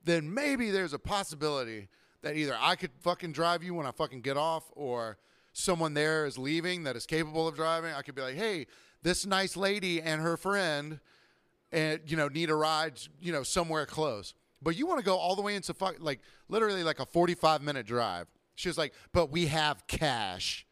then 0.03 0.33
maybe 0.33 0.71
there's 0.71 0.93
a 0.93 0.99
possibility 0.99 1.87
that 2.21 2.35
either 2.35 2.57
I 2.59 2.75
could 2.75 2.91
fucking 2.99 3.31
drive 3.31 3.63
you 3.63 3.73
when 3.73 3.85
I 3.85 3.91
fucking 3.91 4.21
get 4.21 4.35
off, 4.35 4.65
or 4.75 5.17
someone 5.53 5.93
there 5.93 6.25
is 6.25 6.37
leaving 6.37 6.83
that 6.83 6.95
is 6.95 7.05
capable 7.05 7.47
of 7.47 7.55
driving. 7.55 7.93
I 7.93 8.01
could 8.01 8.15
be 8.15 8.21
like, 8.21 8.35
hey, 8.35 8.67
this 9.03 9.25
nice 9.25 9.55
lady 9.55 10.01
and 10.01 10.21
her 10.21 10.35
friend, 10.35 10.99
and 11.71 12.01
you 12.05 12.17
know, 12.17 12.27
need 12.27 12.49
a 12.49 12.55
ride, 12.55 12.99
you 13.21 13.31
know, 13.31 13.43
somewhere 13.43 13.85
close. 13.85 14.33
But 14.61 14.75
you 14.75 14.87
want 14.87 14.99
to 14.99 15.05
go 15.05 15.15
all 15.15 15.35
the 15.35 15.41
way 15.41 15.55
into 15.55 15.73
fuck, 15.73 15.95
like 15.99 16.19
literally 16.49 16.83
like 16.83 16.99
a 16.99 17.05
45 17.05 17.61
minute 17.61 17.85
drive 17.85 18.27
she 18.57 18.69
was 18.69 18.77
like, 18.77 18.93
but 19.13 19.31
we 19.31 19.45
have 19.45 19.85
cash. 19.85 20.65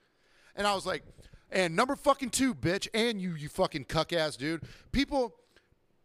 And 0.56 0.66
I 0.66 0.74
was 0.74 0.88
like, 0.88 1.04
and 1.52 1.76
number 1.76 1.96
fucking 1.96 2.32
two, 2.32 2.56
bitch, 2.56 2.88
and 2.96 3.22
you, 3.22 3.36
you 3.36 3.48
fucking 3.48 3.86
cuck 3.86 4.12
ass 4.12 4.36
dude. 4.36 4.64
People, 4.92 5.36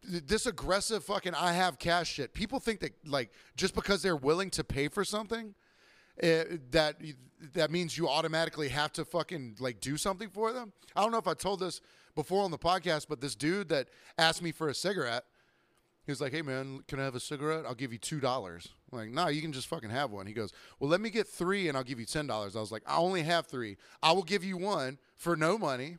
this 0.03 0.45
aggressive 0.45 1.03
fucking 1.03 1.35
I 1.35 1.55
have 1.55 1.79
cash 1.79 2.13
shit. 2.13 2.35
People 2.35 2.61
think 2.61 2.81
that 2.81 2.93
like 3.07 3.31
just 3.57 3.75
because 3.75 4.03
they're 4.03 4.15
willing 4.15 4.51
to 4.51 4.63
pay 4.63 4.89
for 4.89 5.05
something, 5.05 5.55
uh, 6.23 6.45
that 6.71 6.97
that 7.55 7.71
means 7.71 7.97
you 7.97 8.11
automatically 8.11 8.69
have 8.69 8.93
to 8.93 9.05
fucking 9.07 9.57
like 9.59 9.81
do 9.81 9.97
something 9.97 10.29
for 10.29 10.53
them. 10.53 10.75
I 10.95 11.01
don't 11.01 11.13
know 11.13 11.19
if 11.19 11.29
I 11.29 11.35
told 11.35 11.61
this 11.61 11.81
before 12.15 12.45
on 12.45 12.51
the 12.51 12.59
podcast, 12.59 13.07
but 13.09 13.23
this 13.23 13.35
dude 13.35 13.71
that 13.71 13.89
asked 14.19 14.43
me 14.43 14.53
for 14.53 14.69
a 14.69 14.75
cigarette 14.75 15.25
he 16.11 16.13
was 16.13 16.21
like, 16.21 16.33
"Hey 16.33 16.43
man, 16.43 16.83
can 16.89 16.99
I 16.99 17.05
have 17.05 17.15
a 17.15 17.21
cigarette? 17.21 17.65
I'll 17.65 17.75
give 17.75 17.93
you 17.93 17.99
two 17.99 18.19
dollars." 18.19 18.69
Like, 18.91 19.11
no, 19.11 19.23
nah, 19.23 19.29
you 19.29 19.41
can 19.41 19.53
just 19.53 19.69
fucking 19.69 19.91
have 19.91 20.11
one. 20.11 20.27
He 20.27 20.33
goes, 20.33 20.53
"Well, 20.81 20.91
let 20.91 21.01
me 21.01 21.09
get 21.09 21.29
three, 21.29 21.69
and 21.69 21.77
I'll 21.77 21.85
give 21.85 22.01
you 22.01 22.07
ten 22.07 22.27
dollars." 22.27 22.57
I 22.57 22.61
was 22.61 22.73
like, 22.73 22.83
"I 22.85 22.97
only 22.97 23.23
have 23.23 23.47
three. 23.47 23.77
I 24.03 24.11
will 24.11 24.25
give 24.25 24.43
you 24.43 24.57
one 24.57 24.99
for 25.15 25.37
no 25.37 25.57
money." 25.57 25.99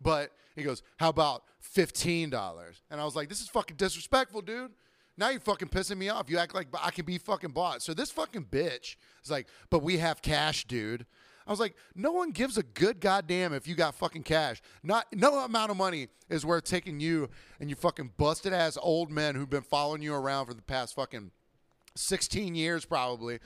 But 0.00 0.30
he 0.54 0.62
goes, 0.62 0.84
"How 0.98 1.08
about 1.08 1.42
fifteen 1.58 2.30
dollars?" 2.30 2.82
And 2.88 3.00
I 3.00 3.04
was 3.04 3.16
like, 3.16 3.28
"This 3.28 3.40
is 3.40 3.48
fucking 3.48 3.76
disrespectful, 3.76 4.42
dude." 4.42 4.72
Now 5.16 5.30
you're 5.30 5.40
fucking 5.40 5.68
pissing 5.68 5.98
me 5.98 6.08
off. 6.08 6.30
You 6.30 6.38
act 6.38 6.54
like 6.54 6.68
I 6.80 6.92
can 6.92 7.04
be 7.04 7.18
fucking 7.18 7.50
bought. 7.50 7.82
So 7.82 7.92
this 7.92 8.12
fucking 8.12 8.44
bitch 8.44 8.94
is 9.24 9.30
like, 9.30 9.48
"But 9.70 9.82
we 9.82 9.98
have 9.98 10.22
cash, 10.22 10.66
dude." 10.66 11.04
I 11.50 11.52
was 11.52 11.58
like, 11.58 11.74
no 11.96 12.12
one 12.12 12.30
gives 12.30 12.56
a 12.58 12.62
good 12.62 13.00
goddamn 13.00 13.52
if 13.52 13.66
you 13.66 13.74
got 13.74 13.96
fucking 13.96 14.22
cash. 14.22 14.62
Not 14.84 15.06
no 15.12 15.40
amount 15.40 15.72
of 15.72 15.76
money 15.76 16.06
is 16.28 16.46
worth 16.46 16.62
taking 16.62 17.00
you 17.00 17.28
and 17.58 17.68
you 17.68 17.74
fucking 17.74 18.12
busted 18.16 18.52
ass 18.52 18.78
old 18.80 19.10
men 19.10 19.34
who've 19.34 19.50
been 19.50 19.60
following 19.62 20.00
you 20.00 20.14
around 20.14 20.46
for 20.46 20.54
the 20.54 20.62
past 20.62 20.94
fucking 20.94 21.32
16 21.96 22.54
years 22.54 22.84
probably. 22.84 23.40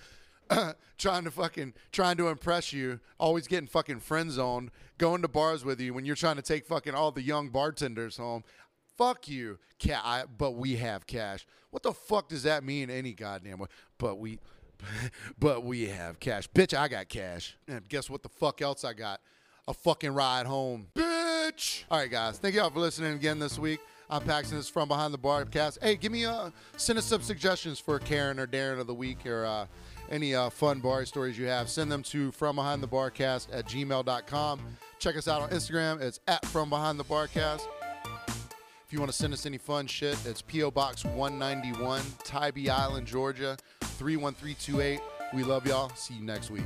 trying 0.99 1.25
to 1.25 1.31
fucking 1.31 1.73
trying 1.93 2.19
to 2.19 2.29
impress 2.29 2.75
you, 2.75 3.01
always 3.19 3.49
getting 3.49 3.67
fucking 3.67 4.01
friend 4.01 4.31
zoned, 4.31 4.71
going 4.99 5.23
to 5.23 5.29
bars 5.29 5.65
with 5.65 5.81
you 5.81 5.95
when 5.95 6.05
you're 6.05 6.15
trying 6.15 6.37
to 6.37 6.43
take 6.43 6.67
fucking 6.67 6.95
all 6.95 7.11
the 7.11 7.23
young 7.23 7.49
bartenders 7.49 8.19
home. 8.19 8.45
Fuck 8.99 9.29
you, 9.29 9.59
cat. 9.79 10.29
But 10.37 10.57
we 10.57 10.77
have 10.77 11.07
cash. 11.07 11.47
What 11.71 11.83
the 11.83 11.95
fuck 11.95 12.29
does 12.29 12.43
that 12.43 12.65
mean? 12.65 12.91
Any 12.91 13.15
goddamn 13.15 13.61
way? 13.61 13.69
But 13.97 14.19
we 14.19 14.41
but 15.39 15.65
we 15.65 15.87
have 15.87 16.21
cash. 16.21 16.49
Bitch, 16.51 16.77
I 16.77 16.89
got 16.89 17.09
cash. 17.09 17.57
And 17.69 17.89
guess 17.89 18.09
what 18.11 18.23
the 18.23 18.29
fuck 18.29 18.63
else 18.63 18.85
I 18.85 18.93
got? 18.93 19.21
A 19.67 19.75
fucking 19.75 20.13
ride 20.13 20.47
home. 20.47 20.89
Bitch! 20.95 21.85
All 21.91 21.99
right, 21.99 22.11
guys. 22.11 22.39
Thank 22.39 22.55
y'all 22.55 22.71
for 22.71 22.81
listening 22.81 23.15
again 23.15 23.39
this 23.39 23.59
week. 23.59 23.81
I'm 24.11 24.23
Paxton. 24.23 24.59
This 24.59 24.69
from 24.69 24.89
Behind 24.89 25.15
the 25.15 25.19
Barcast. 25.19 25.79
Hey, 25.83 25.97
give 25.97 26.13
me 26.13 26.25
a 26.25 26.53
send 26.77 26.99
us 26.99 27.07
some 27.07 27.23
suggestions 27.23 27.79
for 27.79 27.99
Karen 27.99 28.39
or 28.39 28.47
Darren 28.47 28.79
of 28.79 28.87
the 28.87 28.95
week 28.95 29.25
or 29.27 29.47
uh, 29.47 29.67
any 30.11 30.35
uh, 30.35 30.51
fun 30.51 30.81
bar 30.81 31.05
stories 31.07 31.39
you 31.39 31.47
have. 31.47 31.69
Send 31.69 31.91
them 31.91 32.03
to 32.05 32.31
from 32.33 32.57
behind 32.57 32.83
the 32.83 32.89
barcast 32.89 33.49
at 33.53 33.67
gmail.com. 33.67 34.61
Check 34.99 35.17
us 35.17 35.27
out 35.27 35.43
on 35.43 35.51
Instagram. 35.51 36.01
It's 36.01 36.21
at 36.29 36.45
from 36.47 36.69
behind 36.69 37.01
the 37.01 37.05
barcast. 37.05 37.63
You 38.95 39.01
want 39.01 39.11
to 39.11 39.19
send 39.19 39.35
us 39.35 39.45
any 39.45 39.59
fun 39.59 39.89
shit, 39.89 40.17
it's 40.25 40.41
P.O. 40.41 40.71
Box 40.71 41.05
191, 41.05 42.01
Tybee 42.23 42.71
Island, 42.71 43.09
Georgia 43.09 43.57
31328. 43.81 45.01
We 45.35 45.43
love 45.43 45.67
y'all. 45.67 45.89
See 45.97 46.15
you 46.15 46.23
next 46.23 46.49
week. 46.49 46.63